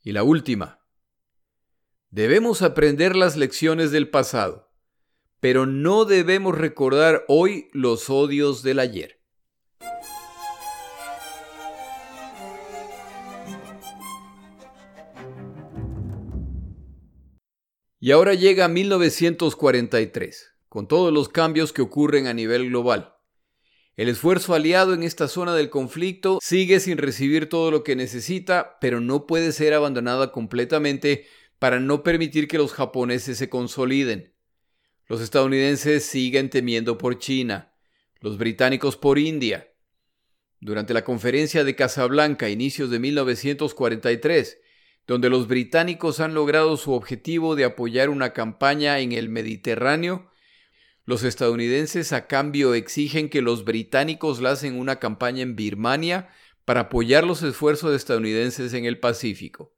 Y 0.00 0.12
la 0.12 0.22
última, 0.22 0.84
debemos 2.10 2.62
aprender 2.62 3.14
las 3.14 3.36
lecciones 3.36 3.90
del 3.90 4.08
pasado, 4.08 4.72
pero 5.40 5.66
no 5.66 6.04
debemos 6.04 6.56
recordar 6.56 7.24
hoy 7.28 7.68
los 7.72 8.10
odios 8.10 8.62
del 8.62 8.78
ayer. 8.78 9.17
Y 18.00 18.12
ahora 18.12 18.34
llega 18.34 18.68
1943, 18.68 20.52
con 20.68 20.86
todos 20.86 21.12
los 21.12 21.28
cambios 21.28 21.72
que 21.72 21.82
ocurren 21.82 22.28
a 22.28 22.34
nivel 22.34 22.68
global. 22.68 23.14
El 23.96 24.08
esfuerzo 24.08 24.54
aliado 24.54 24.94
en 24.94 25.02
esta 25.02 25.26
zona 25.26 25.56
del 25.56 25.70
conflicto 25.70 26.38
sigue 26.40 26.78
sin 26.78 26.98
recibir 26.98 27.48
todo 27.48 27.72
lo 27.72 27.82
que 27.82 27.96
necesita, 27.96 28.78
pero 28.80 29.00
no 29.00 29.26
puede 29.26 29.50
ser 29.50 29.74
abandonada 29.74 30.30
completamente 30.30 31.26
para 31.58 31.80
no 31.80 32.04
permitir 32.04 32.46
que 32.46 32.58
los 32.58 32.72
japoneses 32.72 33.36
se 33.36 33.48
consoliden. 33.48 34.32
Los 35.08 35.20
estadounidenses 35.20 36.04
siguen 36.04 36.50
temiendo 36.50 36.98
por 36.98 37.18
China, 37.18 37.74
los 38.20 38.38
británicos 38.38 38.96
por 38.96 39.18
India. 39.18 39.72
Durante 40.60 40.94
la 40.94 41.02
conferencia 41.02 41.64
de 41.64 41.74
Casablanca 41.74 42.48
inicios 42.48 42.90
de 42.90 43.00
1943, 43.00 44.58
donde 45.08 45.30
los 45.30 45.48
británicos 45.48 46.20
han 46.20 46.34
logrado 46.34 46.76
su 46.76 46.92
objetivo 46.92 47.56
de 47.56 47.64
apoyar 47.64 48.10
una 48.10 48.34
campaña 48.34 49.00
en 49.00 49.12
el 49.12 49.30
Mediterráneo, 49.30 50.30
los 51.06 51.24
estadounidenses 51.24 52.12
a 52.12 52.26
cambio 52.26 52.74
exigen 52.74 53.30
que 53.30 53.40
los 53.40 53.64
británicos 53.64 54.42
lancen 54.42 54.78
una 54.78 54.98
campaña 55.00 55.40
en 55.40 55.56
Birmania 55.56 56.28
para 56.66 56.82
apoyar 56.82 57.24
los 57.24 57.42
esfuerzos 57.42 57.96
estadounidenses 57.96 58.74
en 58.74 58.84
el 58.84 59.00
Pacífico. 59.00 59.74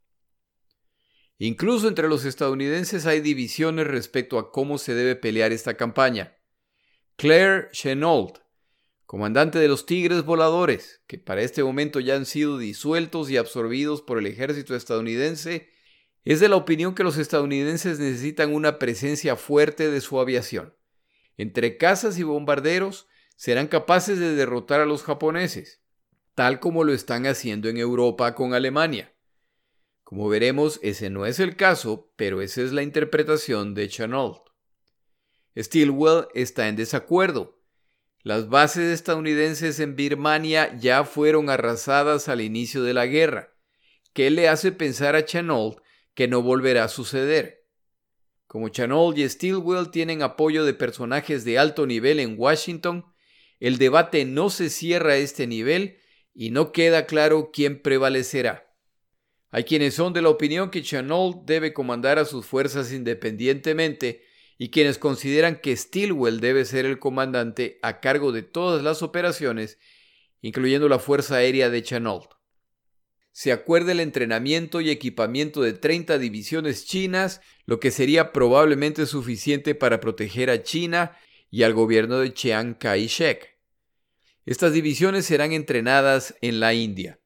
Incluso 1.39 1.87
entre 1.87 2.09
los 2.09 2.25
estadounidenses 2.25 3.07
hay 3.07 3.21
divisiones 3.21 3.87
respecto 3.87 4.37
a 4.37 4.51
cómo 4.51 4.79
se 4.79 4.95
debe 4.95 5.15
pelear 5.15 5.53
esta 5.53 5.75
campaña. 5.75 6.37
Claire 7.15 7.69
Chenault, 7.71 8.41
comandante 9.11 9.59
de 9.59 9.67
los 9.67 9.87
Tigres 9.87 10.25
Voladores, 10.25 11.03
que 11.09 11.19
para 11.19 11.43
este 11.43 11.65
momento 11.65 11.99
ya 11.99 12.15
han 12.15 12.27
sido 12.27 12.59
disueltos 12.59 13.29
y 13.29 13.39
absorbidos 13.39 14.03
por 14.03 14.19
el 14.19 14.27
ejército 14.29 14.77
estadounidense, 14.77 15.69
es 16.25 16.39
de 16.39 16.49
la 16.49 16.55
opinión 16.55 16.95
que 16.95 17.03
los 17.03 17.19
estadounidenses 17.19 17.99
necesitan 17.99 18.55
una 18.55 18.79
presencia 18.79 19.35
fuerte 19.35 19.91
de 19.91 20.01
su 20.01 20.21
aviación. 20.21 20.77
Entre 21.37 21.77
cazas 21.77 22.21
y 22.21 22.23
bombarderos 22.23 23.09
serán 23.35 23.67
capaces 23.67 24.21
de 24.21 24.37
derrotar 24.37 24.81
a 24.81 24.87
los 24.87 25.03
japoneses, 25.03 25.83
tal 26.37 26.61
como 26.61 26.85
lo 26.85 26.93
están 26.93 27.27
haciendo 27.27 27.69
en 27.69 27.79
Europa 27.79 28.37
con 28.37 28.55
Alemania. 28.55 29.13
Como 30.05 30.29
veremos, 30.29 30.79
ese 30.85 31.11
no 31.11 31.27
es 31.27 31.41
el 31.41 31.57
caso, 31.57 32.13
pero 32.15 32.43
esa 32.43 32.63
es 32.63 32.71
la 32.71 32.85
interpretación 32.85 33.75
de 33.75 33.89
Chenault. 33.89 34.43
Stilwell 35.59 36.29
está 36.33 36.69
en 36.69 36.77
desacuerdo 36.77 37.60
Las 38.23 38.49
bases 38.49 38.93
estadounidenses 38.93 39.81
en 39.81 39.97
Birmania 39.97 40.77
ya 40.79 41.05
fueron 41.05 41.49
arrasadas 41.49 42.29
al 42.29 42.43
inicio 42.43 42.83
de 42.83 42.95
la 42.95 43.07
guerra, 43.07 43.55
¿Qué 44.13 44.31
le 44.31 44.49
hace 44.49 44.73
pensar 44.73 45.15
a 45.15 45.25
Chanold 45.25 45.77
que 46.15 46.29
no 46.29 46.43
volverá 46.43 46.85
a 46.85 46.89
suceder. 46.89 47.65
Como 48.47 48.69
Chanold 48.69 49.17
y 49.17 49.29
Stilwell 49.29 49.91
tienen 49.91 50.23
apoyo 50.23 50.65
de 50.65 50.75
personajes 50.75 51.45
de 51.45 51.59
alto 51.59 51.87
nivel 51.87 52.19
en 52.19 52.35
Washington, 52.37 53.07
el 53.61 53.79
debate 53.79 54.25
no 54.25 54.51
se 54.51 54.69
cierra 54.69 55.13
a 55.13 55.17
este 55.17 55.47
nivel 55.47 55.99
y 56.35 56.51
no 56.51 56.73
queda 56.73 57.07
claro 57.07 57.51
quién 57.53 57.81
prevalecerá. 57.81 58.75
Hay 59.51 59.65
quienes 59.65 59.95
son 59.95 60.13
de 60.13 60.23
la 60.23 60.29
opinión 60.29 60.71
que 60.71 60.83
Chanold 60.83 61.45
debe 61.47 61.73
comandar 61.73 62.19
a 62.19 62.25
sus 62.25 62.45
fuerzas 62.45 62.93
independientemente 62.93 64.25
y 64.61 64.71
quienes 64.71 64.99
consideran 64.99 65.57
que 65.57 65.77
Stilwell 65.77 66.39
debe 66.39 66.65
ser 66.65 66.85
el 66.85 67.01
comandante 67.01 67.81
a 67.83 67.99
cargo 67.99 68.31
de 68.31 68.43
todas 68.43 68.85
las 68.85 69.03
operaciones, 69.03 69.79
incluyendo 70.41 70.89
la 70.89 71.01
Fuerza 71.01 71.37
Aérea 71.37 71.69
de 71.69 71.83
Chanold 71.83 72.29
se 73.33 73.53
acuerda 73.53 73.93
el 73.93 74.01
entrenamiento 74.01 74.81
y 74.81 74.91
equipamiento 74.91 75.63
de 75.63 75.73
30 75.73 76.19
divisiones 76.19 76.85
chinas, 76.85 77.41
lo 77.65 77.81
que 77.81 77.91
sería 77.91 78.33
probablemente 78.33 79.07
suficiente 79.07 79.75
para 79.75 80.01
proteger 80.01 80.51
a 80.51 80.63
China 80.63 81.17
y 81.51 81.63
al 81.63 81.73
gobierno 81.73 82.19
de 82.19 82.35
Chiang 82.35 82.75
Kai-shek. 82.75 83.57
Estas 84.47 84.73
divisiones 84.73 85.27
serán 85.27 85.53
entrenadas 85.53 86.35
en 86.41 86.61
la 86.61 86.75
India. 86.75 87.21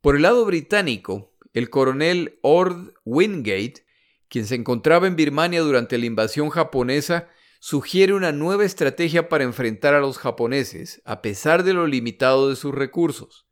Por 0.00 0.16
el 0.16 0.22
lado 0.22 0.44
británico, 0.44 1.32
el 1.52 1.70
coronel 1.70 2.38
Ord 2.42 2.94
Wingate, 3.04 3.86
quien 4.32 4.46
se 4.46 4.54
encontraba 4.54 5.06
en 5.06 5.14
Birmania 5.14 5.60
durante 5.60 5.98
la 5.98 6.06
invasión 6.06 6.48
japonesa, 6.48 7.28
sugiere 7.60 8.14
una 8.14 8.32
nueva 8.32 8.64
estrategia 8.64 9.28
para 9.28 9.44
enfrentar 9.44 9.92
a 9.92 10.00
los 10.00 10.16
japoneses, 10.16 11.02
a 11.04 11.20
pesar 11.20 11.64
de 11.64 11.74
lo 11.74 11.86
limitado 11.86 12.48
de 12.48 12.56
sus 12.56 12.74
recursos. 12.74 13.46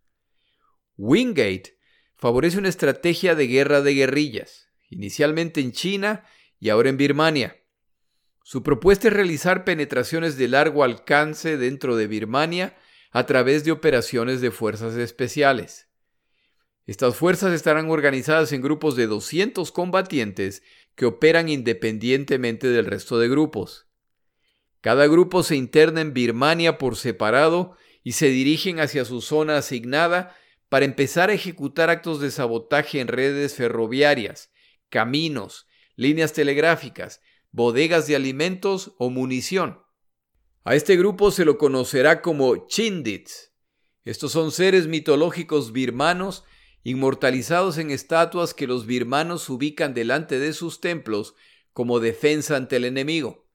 Wingate 0.96 1.76
favorece 2.16 2.56
una 2.56 2.70
estrategia 2.70 3.34
de 3.34 3.46
guerra 3.46 3.82
de 3.82 3.92
guerrillas, 3.92 4.70
inicialmente 4.88 5.60
en 5.60 5.72
China 5.72 6.24
y 6.58 6.70
ahora 6.70 6.88
en 6.88 6.96
Birmania. 6.96 7.62
Su 8.42 8.62
propuesta 8.62 9.08
es 9.08 9.12
realizar 9.12 9.64
penetraciones 9.64 10.38
de 10.38 10.48
largo 10.48 10.82
alcance 10.82 11.58
dentro 11.58 11.94
de 11.94 12.06
Birmania 12.06 12.74
a 13.10 13.26
través 13.26 13.64
de 13.64 13.72
operaciones 13.72 14.40
de 14.40 14.50
fuerzas 14.50 14.94
especiales. 14.94 15.89
Estas 16.90 17.14
fuerzas 17.14 17.52
estarán 17.52 17.88
organizadas 17.88 18.50
en 18.50 18.62
grupos 18.62 18.96
de 18.96 19.06
200 19.06 19.70
combatientes 19.70 20.64
que 20.96 21.06
operan 21.06 21.48
independientemente 21.48 22.66
del 22.66 22.84
resto 22.84 23.20
de 23.20 23.28
grupos. 23.28 23.86
Cada 24.80 25.06
grupo 25.06 25.44
se 25.44 25.54
interna 25.54 26.00
en 26.00 26.12
Birmania 26.12 26.78
por 26.78 26.96
separado 26.96 27.76
y 28.02 28.14
se 28.14 28.30
dirigen 28.30 28.80
hacia 28.80 29.04
su 29.04 29.20
zona 29.20 29.58
asignada 29.58 30.36
para 30.68 30.84
empezar 30.84 31.30
a 31.30 31.34
ejecutar 31.34 31.90
actos 31.90 32.20
de 32.20 32.32
sabotaje 32.32 32.98
en 32.98 33.06
redes 33.06 33.54
ferroviarias, 33.54 34.50
caminos, 34.88 35.68
líneas 35.94 36.32
telegráficas, 36.32 37.20
bodegas 37.52 38.08
de 38.08 38.16
alimentos 38.16 38.96
o 38.98 39.10
munición. 39.10 39.80
A 40.64 40.74
este 40.74 40.96
grupo 40.96 41.30
se 41.30 41.44
lo 41.44 41.56
conocerá 41.56 42.20
como 42.20 42.66
Chindits. 42.66 43.52
Estos 44.04 44.32
son 44.32 44.50
seres 44.50 44.88
mitológicos 44.88 45.70
birmanos 45.70 46.42
inmortalizados 46.82 47.78
en 47.78 47.90
estatuas 47.90 48.54
que 48.54 48.66
los 48.66 48.86
birmanos 48.86 49.48
ubican 49.48 49.94
delante 49.94 50.38
de 50.38 50.52
sus 50.52 50.80
templos 50.80 51.34
como 51.72 52.00
defensa 52.00 52.56
ante 52.56 52.76
el 52.76 52.84
enemigo. 52.84 53.46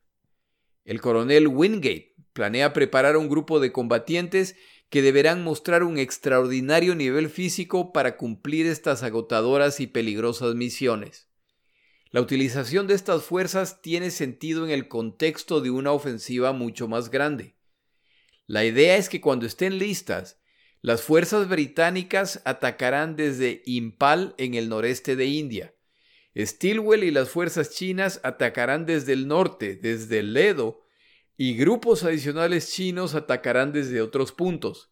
El 0.84 1.02
coronel 1.02 1.48
Wingate 1.48 2.16
planea 2.34 2.74
preparar 2.74 3.18
un 3.18 3.30
grupo 3.30 3.60
de 3.60 3.72
combatientes 3.72 4.56
que 4.90 5.02
deberán 5.02 5.44
mostrar 5.44 5.84
un 5.84 5.98
extraordinario 5.98 6.96
nivel 6.96 7.30
físico 7.30 7.92
para 7.92 8.18
cumplir 8.18 8.68
estas 8.68 9.04
agotadoras 9.04 9.80
y 9.80 9.88
peligrosas 9.88 10.54
misiones. 10.56 11.28
La 12.12 12.22
utilización 12.22 12.88
de 12.88 12.94
estas 12.94 13.24
fuerzas 13.24 13.82
tiene 13.82 14.12
sentido 14.12 14.64
en 14.64 14.72
el 14.72 14.88
contexto 14.88 15.60
de 15.60 15.72
una 15.72 15.92
ofensiva 15.92 16.54
mucho 16.54 16.88
más 16.88 17.10
grande. 17.10 17.56
La 18.48 18.64
idea 18.64 18.96
es 18.96 19.10
que 19.10 19.20
cuando 19.20 19.46
estén 19.46 19.80
listas, 19.80 20.40
las 20.86 21.02
fuerzas 21.02 21.50
británicas 21.50 22.44
atacarán 22.46 23.16
desde 23.16 23.64
Impal 23.66 24.36
en 24.38 24.54
el 24.54 24.70
noreste 24.70 25.16
de 25.16 25.26
India. 25.26 25.74
Stilwell 26.38 27.04
y 27.04 27.10
las 27.10 27.30
fuerzas 27.30 27.72
chinas 27.72 28.20
atacarán 28.22 28.86
desde 28.86 29.14
el 29.14 29.28
norte, 29.28 29.78
desde 29.78 30.22
Ledo, 30.22 30.86
y 31.38 31.56
grupos 31.58 32.04
adicionales 32.04 32.72
chinos 32.72 33.16
atacarán 33.16 33.72
desde 33.72 34.00
otros 34.00 34.32
puntos. 34.32 34.92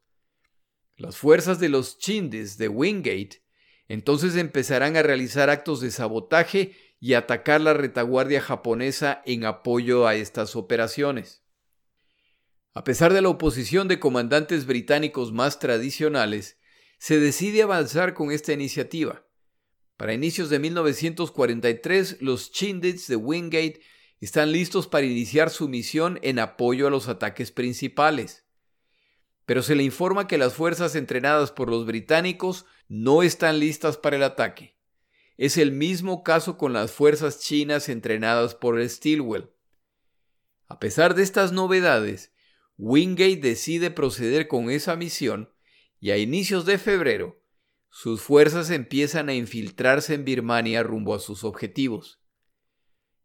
Las 0.98 1.18
fuerzas 1.18 1.60
de 1.60 1.70
los 1.70 2.00
Chindes 2.00 2.58
de 2.58 2.70
Wingate 2.70 3.44
entonces 3.88 4.36
empezarán 4.36 4.98
a 4.98 5.04
realizar 5.04 5.52
actos 5.52 5.80
de 5.80 5.92
sabotaje 5.92 6.76
y 7.00 7.14
atacar 7.14 7.62
la 7.62 7.76
retaguardia 7.76 8.42
japonesa 8.42 9.22
en 9.28 9.46
apoyo 9.46 10.08
a 10.08 10.16
estas 10.16 10.56
operaciones. 10.56 11.43
A 12.76 12.84
pesar 12.84 13.14
de 13.14 13.22
la 13.22 13.30
oposición 13.30 13.88
de 13.88 14.00
comandantes 14.00 14.66
británicos 14.66 15.32
más 15.32 15.60
tradicionales, 15.60 16.58
se 16.98 17.20
decide 17.20 17.62
avanzar 17.62 18.16
con 18.16 18.32
esta 18.32 18.52
iniciativa. 18.52 19.26
Para 19.96 20.14
inicios 20.14 20.50
de 20.50 20.58
1943, 20.58 22.22
los 22.22 22.52
Chindits 22.52 23.08
de 23.08 23.16
Wingate 23.16 23.82
están 24.20 24.52
listos 24.52 24.88
para 24.88 25.06
iniciar 25.06 25.52
su 25.52 25.68
misión 25.70 26.18
en 26.24 26.40
apoyo 26.40 26.88
a 26.88 26.90
los 26.90 27.08
ataques 27.08 27.52
principales. 27.52 28.44
Pero 29.46 29.62
se 29.62 29.76
le 29.76 29.84
informa 29.84 30.28
que 30.28 30.40
las 30.40 30.54
fuerzas 30.56 30.96
entrenadas 30.96 31.52
por 31.52 31.70
los 31.70 31.86
británicos 31.86 32.66
no 32.88 33.22
están 33.22 33.60
listas 33.60 33.98
para 33.98 34.16
el 34.16 34.24
ataque. 34.24 34.80
Es 35.38 35.58
el 35.58 35.72
mismo 35.72 36.24
caso 36.24 36.58
con 36.58 36.74
las 36.74 36.92
fuerzas 36.92 37.40
chinas 37.40 37.88
entrenadas 37.88 38.56
por 38.56 38.80
el 38.80 38.90
Stilwell. 38.90 39.52
A 40.68 40.80
pesar 40.80 41.14
de 41.14 41.22
estas 41.22 41.52
novedades, 41.52 42.33
Wingate 42.86 43.38
decide 43.38 43.92
proceder 43.92 44.50
con 44.50 44.70
esa 44.70 44.98
misión 44.98 45.50
y 46.02 46.12
a 46.12 46.18
inicios 46.18 46.66
de 46.66 46.78
febrero, 46.78 47.42
sus 47.90 48.20
fuerzas 48.20 48.70
empiezan 48.72 49.30
a 49.30 49.34
infiltrarse 49.34 50.16
en 50.16 50.26
Birmania 50.26 50.84
rumbo 50.84 51.16
a 51.16 51.20
sus 51.20 51.46
objetivos. 51.46 52.22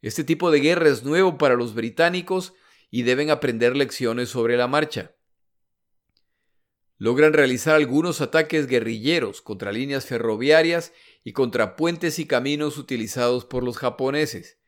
Este 0.01 0.23
tipo 0.23 0.53
de 0.53 0.61
guerra 0.61 0.89
es 0.89 1.03
nuevo 1.03 1.39
para 1.39 1.57
los 1.57 1.75
británicos 1.75 2.55
y 2.89 3.03
deben 3.03 3.31
aprender 3.31 3.75
lecciones 3.75 4.29
sobre 4.29 4.57
la 4.57 4.69
marcha. 4.69 5.17
Logran 6.97 7.33
realizar 7.33 7.75
algunos 7.75 8.21
ataques 8.21 8.69
guerrilleros 8.69 9.43
contra 9.43 9.73
líneas 9.73 10.07
ferroviarias 10.07 10.93
y 11.25 11.33
contra 11.33 11.75
puentes 11.75 12.21
y 12.21 12.27
caminos 12.27 12.79
utilizados 12.79 13.45
por 13.45 13.65
los 13.65 13.77
japoneses, 13.77 14.61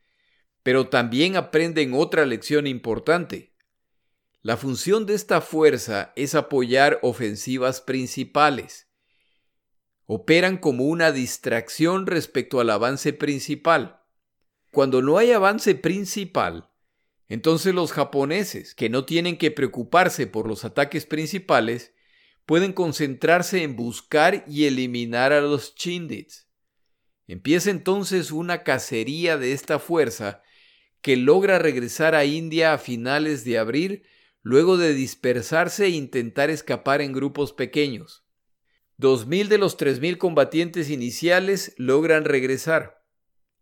pero 0.64 0.88
también 0.88 1.36
aprenden 1.36 1.94
otra 1.94 2.26
lección 2.26 2.66
importante. 2.66 3.49
La 4.42 4.56
función 4.56 5.04
de 5.04 5.14
esta 5.14 5.42
fuerza 5.42 6.14
es 6.16 6.34
apoyar 6.34 6.98
ofensivas 7.02 7.82
principales. 7.82 8.88
Operan 10.06 10.56
como 10.56 10.84
una 10.84 11.12
distracción 11.12 12.06
respecto 12.06 12.58
al 12.58 12.70
avance 12.70 13.12
principal. 13.12 14.00
Cuando 14.72 15.02
no 15.02 15.18
hay 15.18 15.32
avance 15.32 15.74
principal, 15.74 16.70
entonces 17.28 17.74
los 17.74 17.92
japoneses, 17.92 18.74
que 18.74 18.88
no 18.88 19.04
tienen 19.04 19.36
que 19.36 19.50
preocuparse 19.50 20.26
por 20.26 20.48
los 20.48 20.64
ataques 20.64 21.04
principales, 21.04 21.92
pueden 22.46 22.72
concentrarse 22.72 23.62
en 23.62 23.76
buscar 23.76 24.44
y 24.48 24.64
eliminar 24.64 25.34
a 25.34 25.42
los 25.42 25.74
chindits. 25.74 26.48
Empieza 27.26 27.70
entonces 27.70 28.32
una 28.32 28.62
cacería 28.62 29.36
de 29.36 29.52
esta 29.52 29.78
fuerza 29.78 30.42
que 31.02 31.16
logra 31.16 31.58
regresar 31.58 32.14
a 32.14 32.24
India 32.24 32.72
a 32.72 32.78
finales 32.78 33.44
de 33.44 33.58
abril 33.58 34.02
luego 34.42 34.76
de 34.76 34.94
dispersarse 34.94 35.86
e 35.86 35.90
intentar 35.90 36.50
escapar 36.50 37.00
en 37.02 37.12
grupos 37.12 37.52
pequeños. 37.52 38.24
Dos 38.96 39.26
mil 39.26 39.48
de 39.48 39.58
los 39.58 39.76
tres 39.76 40.00
mil 40.00 40.18
combatientes 40.18 40.90
iniciales 40.90 41.74
logran 41.76 42.24
regresar 42.24 43.04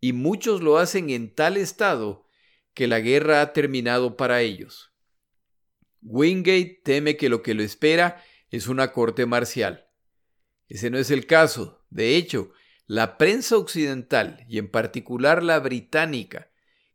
y 0.01 0.13
muchos 0.13 0.63
lo 0.63 0.79
hacen 0.79 1.11
en 1.11 1.35
tal 1.35 1.57
estado 1.57 2.27
que 2.75 2.87
la 2.87 3.01
guerra 3.01 3.41
ha 3.41 3.53
terminado 3.53 4.17
para 4.17 4.41
ellos. 4.41 4.93
Wingate 6.03 6.81
teme 6.85 7.17
que 7.17 7.29
lo 7.29 7.43
que 7.43 7.55
lo 7.55 7.63
espera 7.63 8.23
es 8.51 8.69
una 8.69 8.93
corte 8.93 9.27
marcial. 9.27 9.89
Ese 10.69 10.91
no 10.91 10.99
es 10.99 11.11
el 11.11 11.27
caso. 11.27 11.85
De 11.91 12.17
hecho, 12.17 12.53
la 12.87 13.19
prensa 13.19 13.57
occidental, 13.57 14.45
y 14.49 14.59
en 14.59 14.71
particular 14.71 15.43
la 15.43 15.59
británica, 15.59 16.51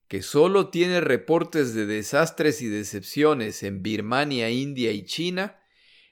que 0.08 0.22
solo 0.22 0.70
tiene 0.70 1.02
reportes 1.02 1.74
de 1.74 1.86
desastres 1.86 2.62
y 2.62 2.68
decepciones 2.68 3.63
en 3.63 3.82
Birmania, 3.82 4.50
India 4.50 4.92
y 4.92 5.06
China, 5.06 5.60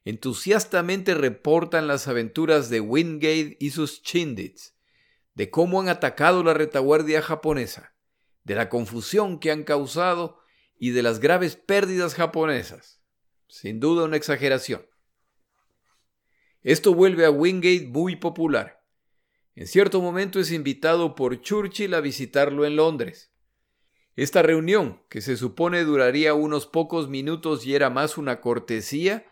entusiastamente 0.06 1.14
reportan 1.14 1.88
las 1.88 2.08
aventuras 2.08 2.70
de 2.70 2.80
Wingate 2.80 3.58
y 3.60 3.72
sus 3.72 4.02
chindits, 4.02 4.76
de 5.36 5.50
cómo 5.50 5.82
han 5.82 5.90
atacado 5.90 6.44
la 6.44 6.54
retaguardia 6.54 7.22
japonesa, 7.22 7.94
de 8.44 8.56
la 8.56 8.70
confusión 8.70 9.40
que 9.40 9.52
han 9.52 9.64
causado 9.64 10.40
y 10.80 10.90
de 10.92 11.04
las 11.04 11.20
graves 11.20 11.56
pérdidas 11.56 12.16
japonesas. 12.16 13.00
Sin 13.48 13.80
duda 13.80 14.06
una 14.06 14.18
exageración. 14.18 14.86
Esto 16.64 16.94
vuelve 16.94 17.26
a 17.26 17.32
Wingate 17.32 17.88
muy 17.88 18.16
popular. 18.16 18.84
En 19.56 19.68
cierto 19.68 20.02
momento 20.02 20.40
es 20.40 20.52
invitado 20.52 21.16
por 21.16 21.42
Churchill 21.42 21.94
a 21.94 22.02
visitarlo 22.02 22.66
en 22.66 22.78
Londres. 22.78 23.31
Esta 24.22 24.44
reunión, 24.44 25.02
que 25.10 25.20
se 25.20 25.36
supone 25.36 25.84
duraría 25.84 26.36
unos 26.36 26.68
pocos 26.68 27.10
minutos 27.10 27.66
y 27.66 27.74
era 27.74 27.90
más 27.90 28.20
una 28.20 28.40
cortesía, 28.40 29.26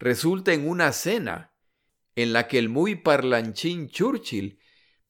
resulta 0.00 0.52
en 0.52 0.68
una 0.68 0.90
cena 0.90 1.54
en 2.16 2.32
la 2.32 2.48
que 2.48 2.58
el 2.58 2.68
muy 2.68 2.96
parlanchín 2.96 3.88
Churchill 3.88 4.58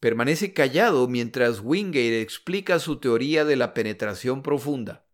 permanece 0.01 0.53
callado 0.53 1.09
mientras 1.09 1.61
Wingate 1.61 2.21
explica 2.21 2.79
su 2.79 3.01
teoría 3.01 3.47
de 3.47 3.57
la 3.57 3.73
penetración 3.73 4.43
profunda. 4.43 5.09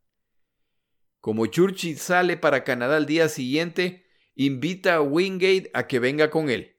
Como 1.21 1.47
Churchill 1.47 1.97
sale 1.97 2.37
para 2.37 2.65
Canadá 2.65 2.97
al 2.97 3.07
día 3.07 3.29
siguiente, 3.29 4.05
invita 4.35 4.97
a 4.97 5.01
Wingate 5.01 5.71
a 5.75 5.87
que 5.87 6.01
venga 6.01 6.29
con 6.29 6.51
él. 6.51 6.77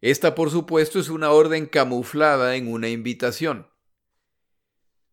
Esta, 0.00 0.34
por 0.34 0.50
supuesto, 0.50 0.98
es 0.98 1.10
una 1.10 1.30
orden 1.30 1.66
camuflada 1.66 2.56
en 2.56 2.72
una 2.72 2.88
invitación. 2.88 3.67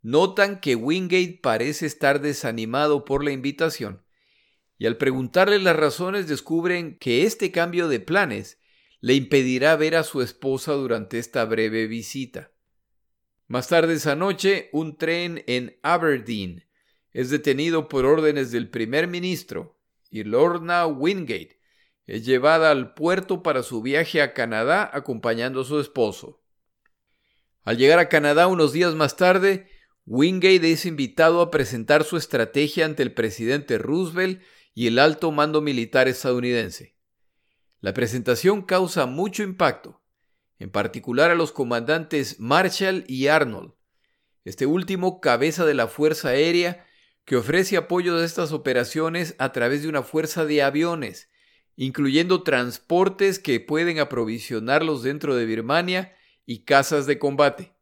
Notan 0.06 0.60
que 0.60 0.76
Wingate 0.76 1.40
parece 1.42 1.88
estar 1.88 2.22
desanimado 2.22 3.06
por 3.06 3.24
la 3.24 3.32
invitación, 3.32 4.06
y 4.78 4.86
al 4.86 4.98
preguntarle 4.98 5.58
las 5.58 5.76
razones 5.76 6.28
descubren 6.28 7.00
que 7.00 7.24
este 7.24 7.52
cambio 7.52 7.88
de 7.88 8.00
planes 8.00 8.60
le 9.00 9.16
impedirá 9.16 9.76
ver 9.76 9.96
a 9.96 10.04
su 10.04 10.22
esposa 10.22 10.74
durante 10.74 11.18
esta 11.18 11.44
breve 11.46 11.88
visita. 11.88 12.52
Más 13.48 13.68
tarde 13.68 13.96
esa 13.96 14.16
noche, 14.16 14.70
un 14.74 14.96
tren 14.96 15.44
en 15.48 15.80
Aberdeen 15.82 16.68
es 17.12 17.32
detenido 17.32 17.90
por 17.90 18.06
órdenes 18.06 18.52
del 18.52 18.70
primer 18.70 19.08
ministro 19.08 19.82
y 20.12 20.24
Lorna 20.24 20.86
Wingate 20.86 21.60
es 22.06 22.24
llevada 22.24 22.70
al 22.70 22.94
puerto 22.94 23.42
para 23.42 23.64
su 23.64 23.82
viaje 23.82 24.22
a 24.22 24.36
Canadá 24.36 24.88
acompañando 24.94 25.62
a 25.62 25.66
su 25.66 25.80
esposo. 25.80 26.44
Al 27.64 27.80
llegar 27.80 27.98
a 27.98 28.08
Canadá 28.08 28.46
unos 28.46 28.72
días 28.72 28.94
más 28.94 29.18
tarde, 29.18 29.74
Wingate 30.08 30.72
es 30.72 30.86
invitado 30.86 31.42
a 31.42 31.50
presentar 31.50 32.04
su 32.04 32.16
estrategia 32.16 32.86
ante 32.86 33.02
el 33.02 33.14
presidente 33.14 33.80
Roosevelt 33.80 34.42
y 34.76 34.86
el 34.86 35.00
alto 35.00 35.32
mando 35.32 35.62
militar 35.62 36.08
estadounidense. 36.08 36.96
La 37.80 37.94
presentación 37.94 38.62
causa 38.62 39.08
mucho 39.08 39.42
impacto, 39.42 40.04
en 40.60 40.70
particular 40.70 41.32
a 41.32 41.36
los 41.36 41.52
comandantes 41.52 42.40
Marshall 42.40 43.04
y 43.08 43.28
Arnold, 43.28 43.74
este 44.44 44.68
último 44.68 45.22
cabeza 45.22 45.66
de 45.66 45.74
la 45.74 45.88
Fuerza 45.88 46.30
Aérea 46.30 46.86
que 47.26 47.36
ofrece 47.36 47.76
apoyo 47.76 48.16
a 48.16 48.24
estas 48.24 48.52
operaciones 48.52 49.36
a 49.40 49.52
través 49.52 49.82
de 49.82 49.90
una 49.90 50.04
fuerza 50.04 50.46
de 50.46 50.62
aviones, 50.62 51.32
incluyendo 51.76 52.44
transportes 52.44 53.40
que 53.40 53.60
pueden 53.60 53.98
aprovisionarlos 53.98 55.02
dentro 55.02 55.36
de 55.36 55.46
Birmania 55.46 56.16
y 56.46 56.64
casas 56.64 57.08
de 57.08 57.18
combate. 57.18 57.75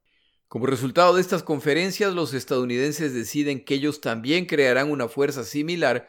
Como 0.54 0.68
resultado 0.68 1.16
de 1.16 1.22
estas 1.22 1.42
conferencias, 1.42 2.13
los 2.13 2.36
estadounidenses 2.36 3.12
deciden 3.12 3.66
que 3.66 3.74
ellos 3.74 4.02
también 4.02 4.46
crearán 4.46 4.92
una 4.92 5.08
fuerza 5.08 5.46
similar 5.46 6.08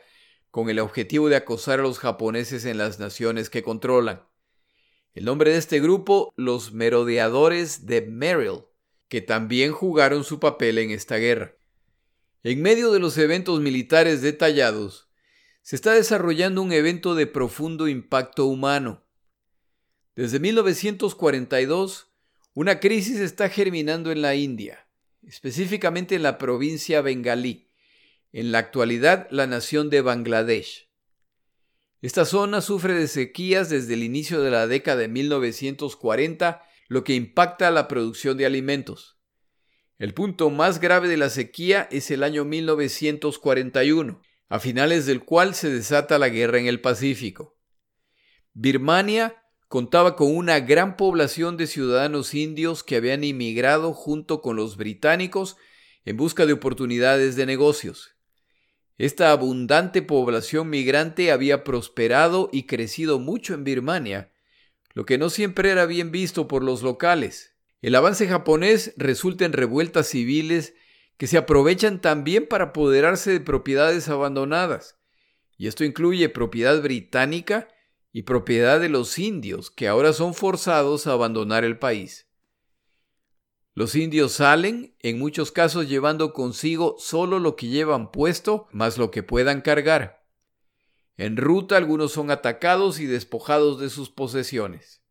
con 0.50 0.68
el 0.68 0.80
objetivo 0.80 1.30
de 1.30 1.36
acosar 1.36 1.80
a 1.80 1.82
los 1.82 1.98
japoneses 1.98 2.66
en 2.66 2.76
las 2.76 2.98
naciones 2.98 3.48
que 3.48 3.62
controlan. 3.62 4.22
El 5.14 5.24
nombre 5.24 5.52
de 5.52 5.56
este 5.56 5.80
grupo, 5.80 6.30
los 6.36 6.74
merodeadores 6.74 7.86
de 7.86 8.02
Merrill, 8.02 8.66
que 9.08 9.22
también 9.22 9.72
jugaron 9.72 10.24
su 10.24 10.40
papel 10.40 10.76
en 10.76 10.90
esta 10.90 11.16
guerra. 11.16 11.56
En 12.42 12.60
medio 12.60 12.92
de 12.92 12.98
los 12.98 13.16
eventos 13.16 13.62
militares 13.62 14.20
detallados, 14.20 15.08
se 15.62 15.74
está 15.74 15.92
desarrollando 15.92 16.60
un 16.60 16.72
evento 16.72 17.14
de 17.14 17.26
profundo 17.26 17.88
impacto 17.88 18.44
humano. 18.44 19.06
Desde 20.14 20.38
1942, 20.38 22.13
una 22.54 22.78
crisis 22.78 23.18
está 23.18 23.48
germinando 23.48 24.12
en 24.12 24.22
la 24.22 24.36
India, 24.36 24.88
específicamente 25.26 26.14
en 26.14 26.22
la 26.22 26.38
provincia 26.38 27.00
bengalí, 27.00 27.68
en 28.32 28.52
la 28.52 28.58
actualidad 28.58 29.26
la 29.30 29.48
nación 29.48 29.90
de 29.90 30.00
Bangladesh. 30.00 30.88
Esta 32.00 32.24
zona 32.24 32.60
sufre 32.60 32.94
de 32.94 33.08
sequías 33.08 33.70
desde 33.70 33.94
el 33.94 34.04
inicio 34.04 34.40
de 34.40 34.52
la 34.52 34.68
década 34.68 34.98
de 34.98 35.08
1940, 35.08 36.62
lo 36.88 37.02
que 37.02 37.14
impacta 37.14 37.70
la 37.72 37.88
producción 37.88 38.36
de 38.36 38.46
alimentos. 38.46 39.18
El 39.98 40.14
punto 40.14 40.50
más 40.50 40.80
grave 40.80 41.08
de 41.08 41.16
la 41.16 41.30
sequía 41.30 41.88
es 41.90 42.10
el 42.10 42.22
año 42.22 42.44
1941, 42.44 44.20
a 44.48 44.60
finales 44.60 45.06
del 45.06 45.24
cual 45.24 45.54
se 45.54 45.70
desata 45.70 46.18
la 46.18 46.28
guerra 46.28 46.58
en 46.58 46.66
el 46.66 46.80
Pacífico. 46.80 47.58
Birmania 48.52 49.43
contaba 49.74 50.14
con 50.14 50.32
una 50.32 50.60
gran 50.60 50.96
población 50.96 51.56
de 51.56 51.66
ciudadanos 51.66 52.32
indios 52.32 52.84
que 52.84 52.94
habían 52.94 53.24
inmigrado 53.24 53.92
junto 53.92 54.40
con 54.40 54.54
los 54.54 54.76
británicos 54.76 55.56
en 56.04 56.16
busca 56.16 56.46
de 56.46 56.52
oportunidades 56.52 57.34
de 57.34 57.44
negocios. 57.44 58.14
Esta 58.98 59.32
abundante 59.32 60.00
población 60.00 60.70
migrante 60.70 61.32
había 61.32 61.64
prosperado 61.64 62.50
y 62.52 62.66
crecido 62.66 63.18
mucho 63.18 63.52
en 63.52 63.64
Birmania, 63.64 64.30
lo 64.92 65.04
que 65.06 65.18
no 65.18 65.28
siempre 65.28 65.70
era 65.70 65.86
bien 65.86 66.12
visto 66.12 66.46
por 66.46 66.62
los 66.62 66.84
locales. 66.84 67.56
El 67.82 67.96
avance 67.96 68.28
japonés 68.28 68.94
resulta 68.96 69.44
en 69.44 69.52
revueltas 69.52 70.06
civiles 70.06 70.74
que 71.16 71.26
se 71.26 71.36
aprovechan 71.36 72.00
también 72.00 72.46
para 72.46 72.66
apoderarse 72.66 73.32
de 73.32 73.40
propiedades 73.40 74.08
abandonadas, 74.08 75.00
y 75.56 75.66
esto 75.66 75.82
incluye 75.82 76.28
propiedad 76.28 76.80
británica 76.80 77.73
y 78.14 78.22
propiedad 78.22 78.80
de 78.80 78.88
los 78.88 79.18
indios, 79.18 79.72
que 79.72 79.88
ahora 79.88 80.12
son 80.12 80.34
forzados 80.34 81.08
a 81.08 81.12
abandonar 81.12 81.64
el 81.64 81.80
país. 81.80 82.28
Los 83.74 83.96
indios 83.96 84.30
salen, 84.30 84.94
en 85.00 85.18
muchos 85.18 85.50
casos 85.50 85.88
llevando 85.88 86.32
consigo 86.32 86.94
solo 86.96 87.40
lo 87.40 87.56
que 87.56 87.66
llevan 87.66 88.12
puesto, 88.12 88.68
más 88.70 88.98
lo 88.98 89.10
que 89.10 89.24
puedan 89.24 89.62
cargar. 89.62 90.24
En 91.16 91.36
ruta 91.36 91.76
algunos 91.76 92.12
son 92.12 92.30
atacados 92.30 93.00
y 93.00 93.06
despojados 93.06 93.80
de 93.80 93.90
sus 93.90 94.10
posesiones. 94.10 95.02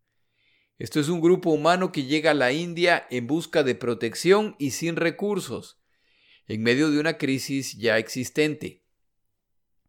Esto 0.77 1.01
es 1.01 1.09
un 1.09 1.19
grupo 1.19 1.49
humano 1.49 1.91
que 1.91 2.05
llega 2.05 2.31
a 2.31 2.35
la 2.35 2.53
India 2.53 3.05
en 3.09 3.27
busca 3.27 3.63
de 3.63 3.75
protección 3.75 4.55
y 4.59 4.71
sin 4.71 4.95
recursos, 4.95 5.77
en 6.47 6.63
medio 6.63 6.89
de 6.89 7.01
una 7.01 7.17
crisis 7.17 7.77
ya 7.77 7.97
existente. 7.97 8.85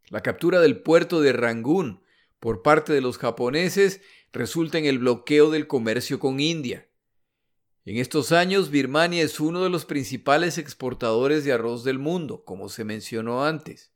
La 0.08 0.20
captura 0.20 0.60
del 0.60 0.82
puerto 0.82 1.20
de 1.20 1.32
Rangún 1.32 2.03
por 2.44 2.60
parte 2.60 2.92
de 2.92 3.00
los 3.00 3.16
japoneses 3.16 4.02
resulta 4.30 4.76
en 4.76 4.84
el 4.84 4.98
bloqueo 4.98 5.50
del 5.50 5.66
comercio 5.66 6.18
con 6.18 6.40
India. 6.40 6.90
En 7.86 7.96
estos 7.96 8.32
años, 8.32 8.68
Birmania 8.68 9.22
es 9.22 9.40
uno 9.40 9.62
de 9.62 9.70
los 9.70 9.86
principales 9.86 10.58
exportadores 10.58 11.46
de 11.46 11.54
arroz 11.54 11.84
del 11.84 11.98
mundo, 11.98 12.44
como 12.44 12.68
se 12.68 12.84
mencionó 12.84 13.46
antes. 13.46 13.94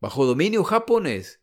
Bajo 0.00 0.24
dominio 0.24 0.64
japonés, 0.64 1.42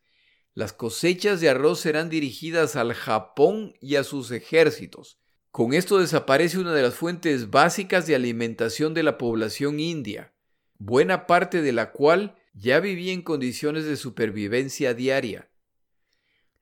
las 0.56 0.74
cosechas 0.74 1.42
de 1.42 1.50
arroz 1.50 1.80
serán 1.82 2.10
dirigidas 2.10 2.76
al 2.76 2.96
Japón 2.96 3.76
y 3.80 3.98
a 3.98 4.04
sus 4.04 4.32
ejércitos. 4.32 5.20
Con 5.52 5.76
esto 5.76 6.00
desaparece 6.00 6.58
una 6.58 6.74
de 6.74 6.82
las 6.82 6.96
fuentes 6.96 7.52
básicas 7.52 8.08
de 8.08 8.16
alimentación 8.16 8.96
de 8.96 9.04
la 9.04 9.20
población 9.20 9.80
india, 9.80 10.34
buena 10.80 11.28
parte 11.28 11.62
de 11.62 11.72
la 11.72 11.92
cual 11.92 12.36
ya 12.56 12.80
vivía 12.80 13.14
en 13.14 13.22
condiciones 13.22 13.86
de 13.86 13.96
supervivencia 13.96 14.96
diaria. 14.96 15.51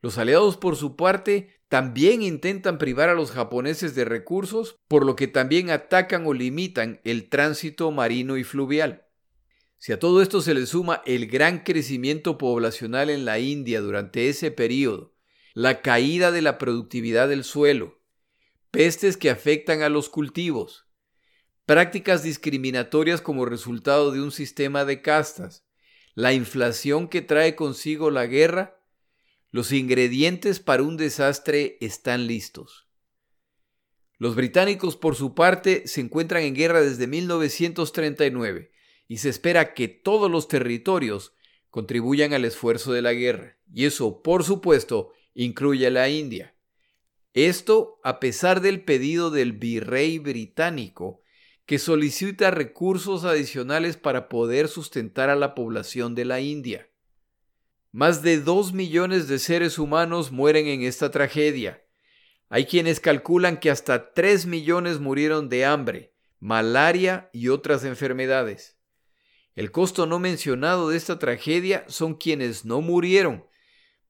Los 0.02 0.18
aliados, 0.18 0.58
por 0.58 0.76
su 0.76 0.96
parte, 0.96 1.60
también 1.68 2.22
intentan 2.22 2.78
privar 2.78 3.10
a 3.10 3.14
los 3.14 3.32
japoneses 3.32 3.96
de 3.96 4.06
recursos, 4.06 4.78
por 4.88 5.06
lo 5.06 5.16
que 5.16 5.28
también 5.28 5.70
atacan 5.70 6.26
o 6.26 6.34
limitan 6.34 7.02
el 7.04 7.30
tránsito 7.30 7.92
marino 7.92 8.38
y 8.38 8.44
fluvial. 8.44 9.06
Si 9.78 9.94
a 9.94 10.00
todo 10.00 10.22
esto 10.22 10.42
se 10.42 10.54
le 10.54 10.66
suma 10.66 11.02
el 11.06 11.28
gran 11.28 11.60
crecimiento 11.60 12.38
poblacional 12.38 13.10
en 13.10 13.24
la 13.24 13.40
India 13.40 13.82
durante 13.82 14.30
ese 14.30 14.52
periodo, 14.52 15.14
la 15.54 15.82
caída 15.82 16.32
de 16.32 16.42
la 16.42 16.58
productividad 16.58 17.30
del 17.30 17.44
suelo, 17.44 18.02
pestes 18.72 19.16
que 19.16 19.30
afectan 19.30 19.82
a 19.82 19.90
los 19.90 20.10
cultivos, 20.10 20.86
prácticas 21.66 22.24
discriminatorias 22.24 23.22
como 23.22 23.46
resultado 23.46 24.12
de 24.12 24.22
un 24.22 24.32
sistema 24.32 24.86
de 24.86 25.02
castas, 25.02 25.66
la 26.16 26.34
inflación 26.34 27.08
que 27.08 27.22
trae 27.22 27.56
consigo 27.56 28.12
la 28.12 28.26
guerra, 28.26 28.79
los 29.52 29.72
ingredientes 29.72 30.60
para 30.60 30.84
un 30.84 30.98
desastre 30.98 31.78
están 31.82 32.28
listos. 32.28 32.88
Los 34.18 34.36
británicos, 34.36 34.96
por 34.96 35.16
su 35.16 35.34
parte, 35.34 35.88
se 35.88 36.02
encuentran 36.02 36.44
en 36.44 36.54
guerra 36.54 36.82
desde 36.82 37.08
1939 37.08 38.72
y 39.08 39.18
se 39.18 39.30
espera 39.30 39.74
que 39.74 39.88
todos 39.88 40.30
los 40.30 40.48
territorios 40.48 41.34
contribuyan 41.70 42.34
al 42.34 42.46
esfuerzo 42.46 42.94
de 42.94 43.02
la 43.02 43.14
guerra. 43.14 43.58
Y 43.74 43.86
eso, 43.86 44.22
por 44.22 44.44
supuesto, 44.44 45.14
incluye 45.34 45.88
a 45.88 45.92
la 45.92 46.10
India. 46.10 46.56
Esto 47.34 48.00
a 48.04 48.20
pesar 48.20 48.62
del 48.62 48.84
pedido 48.84 49.32
del 49.32 49.54
virrey 49.54 50.20
británico, 50.20 51.22
que 51.66 51.80
solicita 51.80 52.52
recursos 52.52 53.24
adicionales 53.24 53.96
para 53.96 54.28
poder 54.28 54.68
sustentar 54.68 55.30
a 55.30 55.36
la 55.36 55.54
población 55.56 56.16
de 56.16 56.26
la 56.26 56.42
India. 56.42 56.90
Más 57.92 58.22
de 58.22 58.40
dos 58.40 58.72
millones 58.72 59.28
de 59.28 59.40
seres 59.40 59.80
humanos 59.80 60.32
mueren 60.32 60.68
en 60.68 60.84
esta 60.84 61.10
tragedia. 61.10 61.84
Hay 62.48 62.66
quienes 62.66 63.00
calculan 63.00 63.60
que 63.60 63.72
hasta 63.72 64.14
tres 64.14 64.46
millones 64.46 65.00
murieron 65.00 65.50
de 65.50 65.66
hambre, 65.66 66.14
malaria 66.40 67.32
y 67.34 67.48
otras 67.48 67.84
enfermedades. 67.84 68.78
El 69.56 69.72
costo 69.72 70.06
no 70.06 70.20
mencionado 70.20 70.90
de 70.90 70.98
esta 70.98 71.18
tragedia 71.18 71.84
son 71.88 72.14
quienes 72.14 72.64
no 72.64 72.82
murieron, 72.82 73.48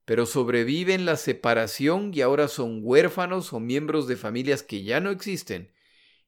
pero 0.04 0.26
sobreviven 0.26 1.06
la 1.06 1.16
separación 1.16 2.12
y 2.14 2.20
ahora 2.20 2.50
son 2.50 2.82
huérfanos 2.84 3.54
o 3.54 3.62
miembros 3.62 4.08
de 4.08 4.18
familias 4.18 4.62
que 4.62 4.84
ya 4.84 5.00
no 5.00 5.10
existen 5.10 5.72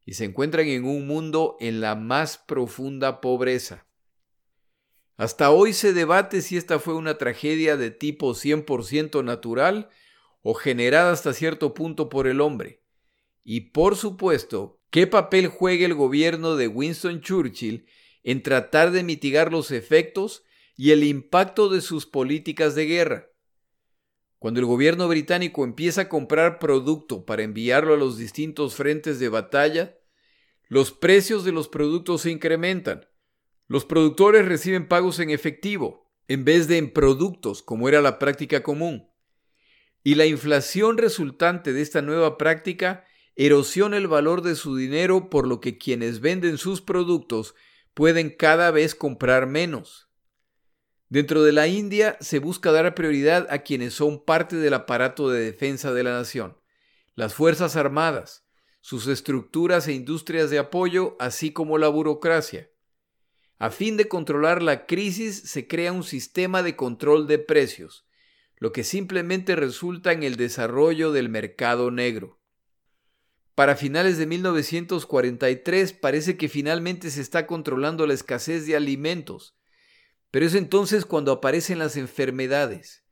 y 0.06 0.14
se 0.14 0.24
encuentran 0.24 0.68
en 0.68 0.86
un 0.86 1.06
mundo 1.06 1.58
en 1.60 1.82
la 1.82 1.95
más 1.95 2.38
profunda 2.38 3.20
pobreza. 3.20 3.86
Hasta 5.22 5.52
hoy 5.52 5.74
se 5.74 5.94
debate 5.94 6.42
si 6.42 6.58
esta 6.58 6.80
fue 6.80 6.96
una 6.96 7.20
tragedia 7.20 7.78
de 7.78 7.92
tipo 7.92 8.34
100% 8.34 9.24
natural 9.24 9.88
o 10.42 10.56
generada 10.56 11.12
hasta 11.12 11.32
cierto 11.34 11.76
punto 11.76 12.10
por 12.10 12.26
el 12.26 12.42
hombre. 12.42 12.82
Y 13.44 13.70
por 13.70 13.96
supuesto, 13.96 14.82
¿qué 14.90 15.06
papel 15.06 15.48
juega 15.48 15.86
el 15.86 15.94
gobierno 15.94 16.56
de 16.56 16.68
Winston 16.68 17.22
Churchill 17.22 17.86
en 18.24 18.42
tratar 18.42 18.90
de 18.90 19.04
mitigar 19.04 19.52
los 19.52 19.70
efectos 19.70 20.44
y 20.76 20.90
el 20.90 21.04
impacto 21.04 21.70
de 21.70 21.82
sus 21.82 22.08
políticas 22.08 22.74
de 22.74 22.88
guerra? 22.88 23.28
Cuando 24.40 24.60
el 24.60 24.66
gobierno 24.66 25.08
británico 25.08 25.64
empieza 25.66 26.02
a 26.02 26.10
comprar 26.10 26.58
producto 26.58 27.28
para 27.28 27.44
enviarlo 27.44 27.94
a 27.94 27.98
los 27.98 28.18
distintos 28.18 28.74
frentes 28.74 29.20
de 29.20 29.30
batalla, 29.30 30.00
los 30.68 30.92
precios 30.92 31.44
de 31.44 31.52
los 31.52 31.68
productos 31.68 32.22
se 32.24 32.32
incrementan. 32.32 33.11
Los 33.72 33.86
productores 33.86 34.46
reciben 34.46 34.86
pagos 34.86 35.20
en 35.20 35.30
efectivo, 35.30 36.12
en 36.28 36.44
vez 36.44 36.68
de 36.68 36.76
en 36.76 36.92
productos, 36.92 37.64
como 37.64 37.88
era 37.88 38.02
la 38.02 38.20
práctica 38.20 38.64
común. 38.64 39.10
Y 40.04 40.16
la 40.16 40.26
inflación 40.26 40.98
resultante 40.98 41.72
de 41.72 41.82
esta 41.82 42.02
nueva 42.02 42.38
práctica 42.38 43.06
erosiona 43.38 43.96
el 43.96 44.10
valor 44.10 44.42
de 44.42 44.56
su 44.56 44.76
dinero, 44.76 45.30
por 45.30 45.48
lo 45.48 45.62
que 45.62 45.78
quienes 45.78 46.20
venden 46.20 46.58
sus 46.58 46.82
productos 46.82 47.56
pueden 47.94 48.36
cada 48.36 48.72
vez 48.72 48.94
comprar 48.94 49.48
menos. 49.48 50.10
Dentro 51.08 51.42
de 51.42 51.54
la 51.54 51.70
India 51.70 52.18
se 52.20 52.40
busca 52.40 52.74
dar 52.74 52.94
prioridad 52.94 53.48
a 53.50 53.60
quienes 53.60 53.94
son 53.94 54.26
parte 54.26 54.58
del 54.58 54.74
aparato 54.74 55.30
de 55.30 55.46
defensa 55.46 55.94
de 55.94 56.04
la 56.04 56.12
nación, 56.12 56.58
las 57.16 57.34
Fuerzas 57.34 57.78
Armadas, 57.78 58.46
sus 58.82 59.08
estructuras 59.08 59.88
e 59.88 59.94
industrias 59.94 60.50
de 60.50 60.60
apoyo, 60.60 61.16
así 61.22 61.54
como 61.54 61.78
la 61.78 61.88
burocracia. 61.88 62.71
A 63.62 63.70
fin 63.70 63.95
de 63.95 64.07
controlar 64.07 64.64
la 64.64 64.88
crisis 64.88 65.39
se 65.45 65.68
crea 65.68 65.91
un 65.91 66.03
sistema 66.03 66.64
de 66.64 66.76
control 66.76 67.28
de 67.28 67.38
precios, 67.38 68.07
lo 68.57 68.72
que 68.72 68.84
simplemente 68.84 69.55
resulta 69.55 70.14
en 70.14 70.24
el 70.24 70.36
desarrollo 70.36 71.12
del 71.12 71.30
mercado 71.30 71.91
negro. 71.91 72.39
Para 73.53 73.76
finales 73.76 74.18
de 74.18 74.26
1943 74.26 75.93
parece 75.93 76.38
que 76.38 76.49
finalmente 76.49 77.12
se 77.12 77.22
está 77.22 77.45
controlando 77.45 78.07
la 78.07 78.16
escasez 78.16 78.66
de 78.66 78.76
alimentos, 78.76 79.55
pero 80.32 80.47
es 80.47 80.55
entonces 80.55 81.05
cuando 81.05 81.32
aparecen 81.32 81.78
las 81.78 81.97
enfermedades, 81.97 83.03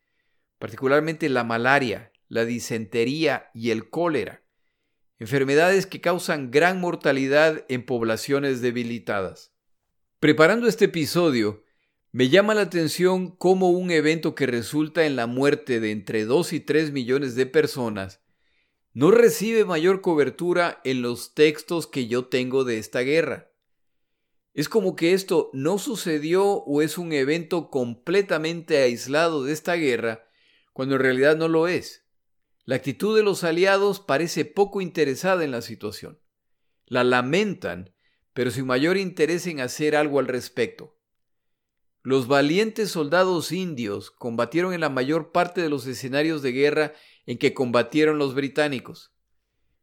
particularmente 0.57 1.29
la 1.29 1.43
malaria, 1.43 2.11
la 2.27 2.43
disentería 2.43 3.51
y 3.53 3.69
el 3.69 3.91
cólera, 3.91 4.41
enfermedades 5.19 5.85
que 5.85 6.01
causan 6.01 6.49
gran 6.49 6.79
mortalidad 6.79 7.65
en 7.69 7.85
poblaciones 7.85 8.61
debilitadas. 8.61 9.48
Preparando 10.19 10.67
este 10.67 10.85
episodio, 10.85 11.63
me 12.11 12.27
llama 12.27 12.53
la 12.53 12.63
atención 12.63 13.33
cómo 13.37 13.69
un 13.69 13.89
evento 13.89 14.35
que 14.35 14.47
resulta 14.47 15.05
en 15.05 15.15
la 15.15 15.27
muerte 15.27 15.79
de 15.79 15.91
entre 15.91 16.25
2 16.25 16.51
y 16.51 16.59
3 16.59 16.91
millones 16.91 17.35
de 17.35 17.45
personas 17.45 18.19
no 18.91 19.11
recibe 19.11 19.63
mayor 19.63 20.01
cobertura 20.01 20.81
en 20.83 21.01
los 21.01 21.35
textos 21.35 21.87
que 21.87 22.07
yo 22.07 22.25
tengo 22.25 22.65
de 22.65 22.79
esta 22.79 22.99
guerra. 22.99 23.53
Es 24.53 24.67
como 24.67 24.97
que 24.97 25.13
esto 25.13 25.51
no 25.53 25.77
sucedió 25.77 26.43
o 26.47 26.81
es 26.81 26.97
un 26.97 27.13
evento 27.13 27.69
completamente 27.69 28.81
aislado 28.81 29.45
de 29.45 29.53
esta 29.53 29.75
guerra, 29.75 30.27
cuando 30.73 30.95
en 30.95 31.01
realidad 31.01 31.37
no 31.37 31.47
lo 31.47 31.69
es. 31.69 32.03
La 32.65 32.75
actitud 32.75 33.15
de 33.15 33.23
los 33.23 33.45
aliados 33.45 34.01
parece 34.01 34.43
poco 34.43 34.81
interesada 34.81 35.45
en 35.45 35.51
la 35.51 35.61
situación. 35.61 36.19
La 36.87 37.05
lamentan, 37.05 37.93
pero 38.39 38.51
sin 38.51 38.67
mayor 38.67 38.95
interés 38.95 39.47
en 39.47 39.59
hacer 39.59 39.97
algo 39.97 40.17
al 40.17 40.25
respecto. 40.25 40.97
Los 42.03 42.29
valientes 42.29 42.89
soldados 42.89 43.51
indios 43.51 44.11
combatieron 44.11 44.73
en 44.73 44.79
la 44.79 44.87
mayor 44.87 45.33
parte 45.33 45.59
de 45.59 45.67
los 45.67 45.85
escenarios 45.85 46.41
de 46.41 46.53
guerra 46.53 46.93
en 47.25 47.37
que 47.37 47.53
combatieron 47.53 48.17
los 48.17 48.33
británicos. 48.33 49.11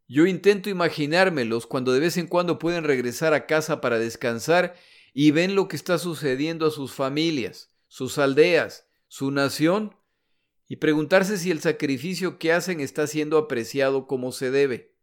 Yo 0.07 0.25
intento 0.25 0.71
imaginármelos 0.71 1.67
cuando 1.67 1.93
de 1.93 1.99
vez 1.99 2.17
en 2.17 2.25
cuando 2.25 2.57
pueden 2.57 2.83
regresar 2.83 3.35
a 3.35 3.45
casa 3.45 3.79
para 3.79 3.99
descansar 3.99 4.73
y 5.13 5.29
ven 5.29 5.53
lo 5.53 5.67
que 5.67 5.75
está 5.75 5.99
sucediendo 5.99 6.65
a 6.65 6.71
sus 6.71 6.93
familias, 6.93 7.69
sus 7.87 8.17
aldeas, 8.17 8.87
su 9.07 9.29
nación, 9.29 9.95
y 10.67 10.77
preguntarse 10.77 11.37
si 11.37 11.51
el 11.51 11.59
sacrificio 11.59 12.39
que 12.39 12.53
hacen 12.53 12.79
está 12.79 13.05
siendo 13.05 13.37
apreciado 13.37 14.07
como 14.07 14.31
se 14.31 14.49
debe. 14.49 14.96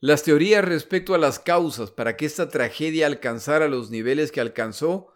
Las 0.00 0.22
teorías 0.22 0.64
respecto 0.64 1.14
a 1.14 1.18
las 1.18 1.40
causas 1.40 1.90
para 1.90 2.16
que 2.16 2.24
esta 2.24 2.48
tragedia 2.48 3.06
alcanzara 3.06 3.66
los 3.66 3.90
niveles 3.90 4.30
que 4.30 4.40
alcanzó 4.40 5.08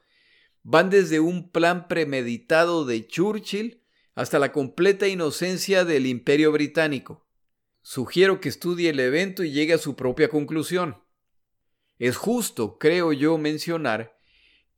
van 0.65 0.91
desde 0.91 1.21
un 1.21 1.51
plan 1.51 1.87
premeditado 1.87 2.85
de 2.85 3.07
Churchill 3.07 3.81
hasta 4.17 4.41
la 4.41 4.51
completa 4.51 5.07
inocencia 5.07 5.85
del 5.85 6.07
imperio 6.07 6.51
británico. 6.51 7.25
Sugiero 7.83 8.41
que 8.41 8.49
estudie 8.49 8.91
el 8.91 8.99
evento 8.99 9.45
y 9.45 9.53
llegue 9.53 9.75
a 9.75 9.79
su 9.79 9.95
propia 9.95 10.29
conclusión. 10.29 11.03
Es 11.99 12.17
justo, 12.17 12.79
creo 12.79 13.13
yo, 13.13 13.39
mencionar 13.39 14.19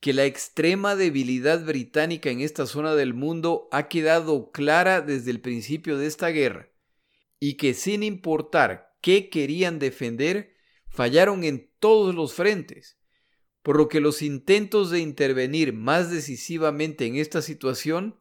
que 0.01 0.13
la 0.13 0.27
extrema 0.27 0.97
debilidad 0.97 1.65
británica 1.65 2.29
en 2.29 2.43
esta 2.43 2.67
zona 2.67 2.95
del 2.95 3.15
mundo 3.15 3.69
ha 3.73 3.89
quedado 3.89 4.51
clara 4.51 5.01
desde 5.01 5.31
el 5.31 5.41
principio 5.41 5.97
de 5.97 6.07
esta 6.07 6.29
guerra, 6.29 6.69
y 7.41 7.55
que 7.55 7.73
sin 7.73 8.03
importar 8.03 8.94
qué 9.05 9.29
querían 9.29 9.79
defender, 9.79 10.55
fallaron 10.89 11.45
en 11.45 11.71
todos 11.79 12.15
los 12.15 12.33
frentes, 12.33 12.97
por 13.63 13.77
lo 13.77 13.91
que 13.91 14.01
los 14.01 14.23
intentos 14.23 14.91
de 14.91 15.01
intervenir 15.01 15.75
más 15.75 16.11
decisivamente 16.11 17.05
en 17.05 17.17
esta 17.17 17.43
situación 17.43 18.19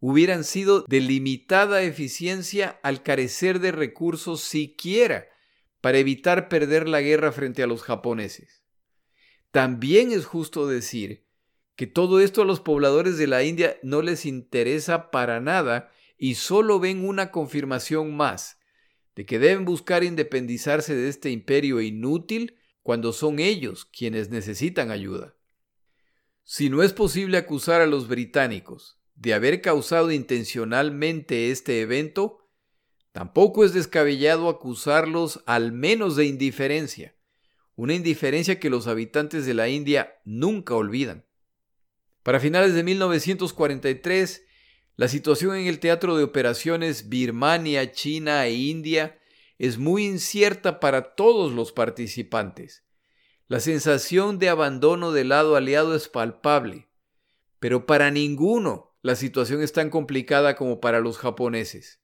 hubieran 0.00 0.44
sido 0.44 0.86
de 0.88 1.00
limitada 1.00 1.82
eficiencia 1.82 2.80
al 2.82 3.02
carecer 3.02 3.60
de 3.60 3.72
recursos 3.72 4.40
siquiera 4.40 5.26
para 5.82 5.98
evitar 5.98 6.48
perder 6.48 6.88
la 6.88 7.02
guerra 7.02 7.30
frente 7.30 7.62
a 7.62 7.66
los 7.66 7.82
japoneses. 7.82 8.64
También 9.50 10.12
es 10.12 10.24
justo 10.24 10.66
decir 10.66 11.26
que 11.76 11.86
todo 11.86 12.20
esto 12.20 12.40
a 12.40 12.46
los 12.46 12.60
pobladores 12.60 13.18
de 13.18 13.26
la 13.26 13.44
India 13.44 13.76
no 13.82 14.00
les 14.00 14.24
interesa 14.24 15.10
para 15.10 15.40
nada 15.40 15.92
y 16.16 16.36
solo 16.36 16.80
ven 16.80 17.06
una 17.06 17.30
confirmación 17.30 18.16
más 18.16 18.61
de 19.14 19.26
que 19.26 19.38
deben 19.38 19.64
buscar 19.64 20.04
independizarse 20.04 20.94
de 20.94 21.08
este 21.08 21.30
imperio 21.30 21.80
inútil 21.80 22.56
cuando 22.82 23.12
son 23.12 23.38
ellos 23.38 23.84
quienes 23.84 24.30
necesitan 24.30 24.90
ayuda. 24.90 25.36
Si 26.44 26.70
no 26.70 26.82
es 26.82 26.92
posible 26.92 27.36
acusar 27.36 27.80
a 27.80 27.86
los 27.86 28.08
británicos 28.08 28.98
de 29.14 29.34
haber 29.34 29.60
causado 29.60 30.10
intencionalmente 30.10 31.50
este 31.50 31.80
evento, 31.80 32.48
tampoco 33.12 33.64
es 33.64 33.72
descabellado 33.72 34.48
acusarlos 34.48 35.42
al 35.46 35.72
menos 35.72 36.16
de 36.16 36.26
indiferencia, 36.26 37.14
una 37.76 37.94
indiferencia 37.94 38.58
que 38.58 38.70
los 38.70 38.86
habitantes 38.86 39.46
de 39.46 39.54
la 39.54 39.68
India 39.68 40.20
nunca 40.24 40.74
olvidan. 40.74 41.24
Para 42.22 42.40
finales 42.40 42.74
de 42.74 42.82
1943, 42.82 44.44
la 44.96 45.08
situación 45.08 45.56
en 45.56 45.66
el 45.66 45.80
teatro 45.80 46.16
de 46.16 46.24
operaciones 46.24 47.08
Birmania, 47.08 47.92
China 47.92 48.46
e 48.46 48.54
India 48.54 49.18
es 49.58 49.78
muy 49.78 50.04
incierta 50.04 50.80
para 50.80 51.14
todos 51.14 51.52
los 51.52 51.72
participantes. 51.72 52.84
La 53.48 53.60
sensación 53.60 54.38
de 54.38 54.48
abandono 54.48 55.12
del 55.12 55.30
lado 55.30 55.56
aliado 55.56 55.94
es 55.94 56.08
palpable, 56.08 56.88
pero 57.58 57.86
para 57.86 58.10
ninguno 58.10 58.96
la 59.02 59.16
situación 59.16 59.62
es 59.62 59.72
tan 59.72 59.90
complicada 59.90 60.56
como 60.56 60.80
para 60.80 61.00
los 61.00 61.18
japoneses. 61.18 62.00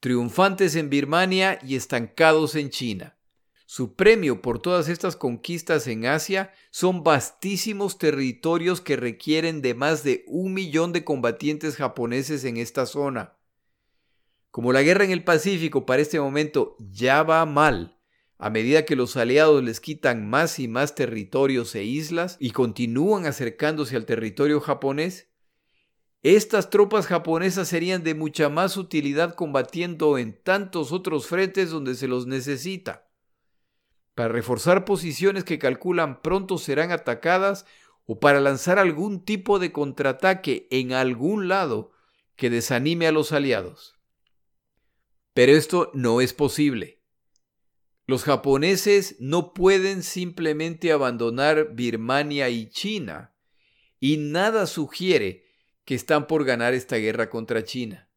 Triunfantes 0.00 0.76
en 0.76 0.90
Birmania 0.90 1.58
y 1.62 1.76
estancados 1.76 2.56
en 2.56 2.70
China. 2.70 3.18
Su 3.66 3.94
premio 3.94 4.42
por 4.42 4.60
todas 4.60 4.88
estas 4.88 5.16
conquistas 5.16 5.86
en 5.86 6.04
Asia 6.04 6.52
son 6.70 7.02
vastísimos 7.02 7.98
territorios 7.98 8.80
que 8.80 8.96
requieren 8.96 9.62
de 9.62 9.74
más 9.74 10.04
de 10.04 10.24
un 10.26 10.52
millón 10.52 10.92
de 10.92 11.02
combatientes 11.02 11.76
japoneses 11.76 12.44
en 12.44 12.58
esta 12.58 12.84
zona. 12.84 13.38
Como 14.50 14.72
la 14.72 14.82
guerra 14.82 15.04
en 15.04 15.10
el 15.10 15.24
Pacífico 15.24 15.86
para 15.86 16.02
este 16.02 16.20
momento 16.20 16.76
ya 16.78 17.22
va 17.22 17.44
mal, 17.46 17.98
a 18.36 18.50
medida 18.50 18.84
que 18.84 18.96
los 18.96 19.16
aliados 19.16 19.64
les 19.64 19.80
quitan 19.80 20.28
más 20.28 20.58
y 20.58 20.68
más 20.68 20.94
territorios 20.94 21.74
e 21.74 21.84
islas 21.84 22.36
y 22.38 22.50
continúan 22.50 23.24
acercándose 23.24 23.96
al 23.96 24.04
territorio 24.04 24.60
japonés, 24.60 25.30
estas 26.22 26.70
tropas 26.70 27.06
japonesas 27.06 27.68
serían 27.68 28.02
de 28.02 28.14
mucha 28.14 28.48
más 28.48 28.76
utilidad 28.76 29.34
combatiendo 29.34 30.18
en 30.18 30.38
tantos 30.42 30.92
otros 30.92 31.26
frentes 31.26 31.70
donde 31.70 31.94
se 31.94 32.08
los 32.08 32.26
necesita. 32.26 33.03
Para 34.14 34.28
reforzar 34.28 34.84
posiciones 34.84 35.44
que 35.44 35.58
calculan 35.58 36.22
pronto 36.22 36.58
serán 36.58 36.92
atacadas 36.92 37.66
o 38.06 38.20
para 38.20 38.40
lanzar 38.40 38.78
algún 38.78 39.24
tipo 39.24 39.58
de 39.58 39.72
contraataque 39.72 40.68
en 40.70 40.92
algún 40.92 41.48
lado 41.48 41.92
que 42.36 42.50
desanime 42.50 43.06
a 43.06 43.12
los 43.12 43.32
aliados. 43.32 43.98
Pero 45.32 45.52
esto 45.52 45.90
no 45.94 46.20
es 46.20 46.32
posible. 46.32 47.02
Los 48.06 48.22
japoneses 48.22 49.16
no 49.18 49.54
pueden 49.54 50.02
simplemente 50.02 50.92
abandonar 50.92 51.74
Birmania 51.74 52.50
y 52.50 52.68
China, 52.68 53.34
y 53.98 54.18
nada 54.18 54.66
sugiere 54.66 55.46
que 55.84 55.94
están 55.94 56.26
por 56.26 56.44
ganar 56.44 56.74
esta 56.74 56.96
guerra 56.96 57.30
contra 57.30 57.64
China. 57.64 58.10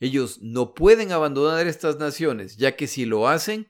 Ellos 0.00 0.40
no 0.40 0.74
pueden 0.74 1.10
abandonar 1.10 1.66
estas 1.66 1.98
naciones, 1.98 2.56
ya 2.56 2.76
que 2.76 2.86
si 2.86 3.04
lo 3.04 3.26
hacen, 3.26 3.68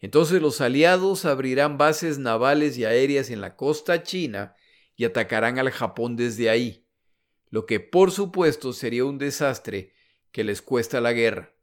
entonces 0.00 0.40
los 0.40 0.60
aliados 0.60 1.24
abrirán 1.24 1.78
bases 1.78 2.18
navales 2.18 2.78
y 2.78 2.84
aéreas 2.84 3.30
en 3.30 3.40
la 3.40 3.56
costa 3.56 4.02
china 4.02 4.54
y 4.96 5.04
atacarán 5.04 5.58
al 5.58 5.70
Japón 5.70 6.16
desde 6.16 6.50
ahí, 6.50 6.86
lo 7.50 7.66
que 7.66 7.80
por 7.80 8.12
supuesto 8.12 8.72
sería 8.72 9.04
un 9.04 9.18
desastre 9.18 9.94
que 10.30 10.44
les 10.44 10.62
cuesta 10.62 11.00
la 11.00 11.12
guerra. 11.12 11.54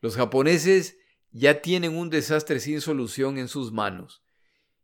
Los 0.00 0.16
japoneses 0.16 0.98
ya 1.30 1.62
tienen 1.62 1.96
un 1.96 2.10
desastre 2.10 2.58
sin 2.58 2.80
solución 2.80 3.38
en 3.38 3.48
sus 3.48 3.72
manos, 3.72 4.24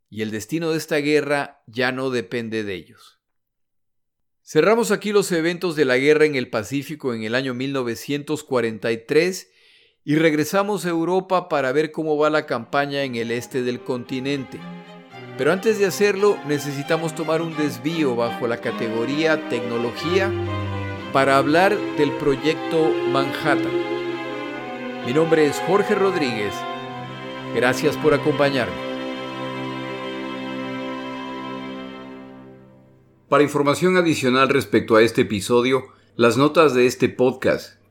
y 0.08 0.22
el 0.22 0.30
destino 0.30 0.70
de 0.70 0.78
esta 0.78 0.98
guerra 0.98 1.62
ya 1.66 1.90
no 1.90 2.10
depende 2.10 2.62
de 2.62 2.74
ellos. 2.74 3.20
Cerramos 4.42 4.92
aquí 4.92 5.10
los 5.10 5.32
eventos 5.32 5.74
de 5.74 5.84
la 5.84 5.96
guerra 5.96 6.24
en 6.24 6.36
el 6.36 6.48
Pacífico 6.50 7.12
en 7.12 7.24
el 7.24 7.34
año 7.34 7.52
1943 7.54 9.50
y 10.08 10.14
regresamos 10.14 10.86
a 10.86 10.90
Europa 10.90 11.48
para 11.48 11.72
ver 11.72 11.90
cómo 11.90 12.16
va 12.16 12.30
la 12.30 12.46
campaña 12.46 13.02
en 13.02 13.16
el 13.16 13.32
este 13.32 13.62
del 13.62 13.80
continente. 13.80 14.60
Pero 15.36 15.50
antes 15.50 15.80
de 15.80 15.86
hacerlo 15.86 16.38
necesitamos 16.46 17.12
tomar 17.16 17.42
un 17.42 17.56
desvío 17.56 18.14
bajo 18.14 18.46
la 18.46 18.58
categoría 18.58 19.48
tecnología 19.48 20.30
para 21.12 21.36
hablar 21.36 21.76
del 21.98 22.12
proyecto 22.12 22.88
Manhattan. 23.10 23.72
Mi 25.04 25.12
nombre 25.12 25.44
es 25.44 25.58
Jorge 25.66 25.96
Rodríguez. 25.96 26.54
Gracias 27.56 27.96
por 27.96 28.14
acompañarme. 28.14 28.76
Para 33.28 33.42
información 33.42 33.96
adicional 33.96 34.50
respecto 34.50 34.94
a 34.94 35.02
este 35.02 35.22
episodio, 35.22 35.88
las 36.14 36.36
notas 36.36 36.74
de 36.74 36.86
este 36.86 37.08
podcast, 37.08 37.75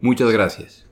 Muchas 0.00 0.30
gracias. 0.32 0.84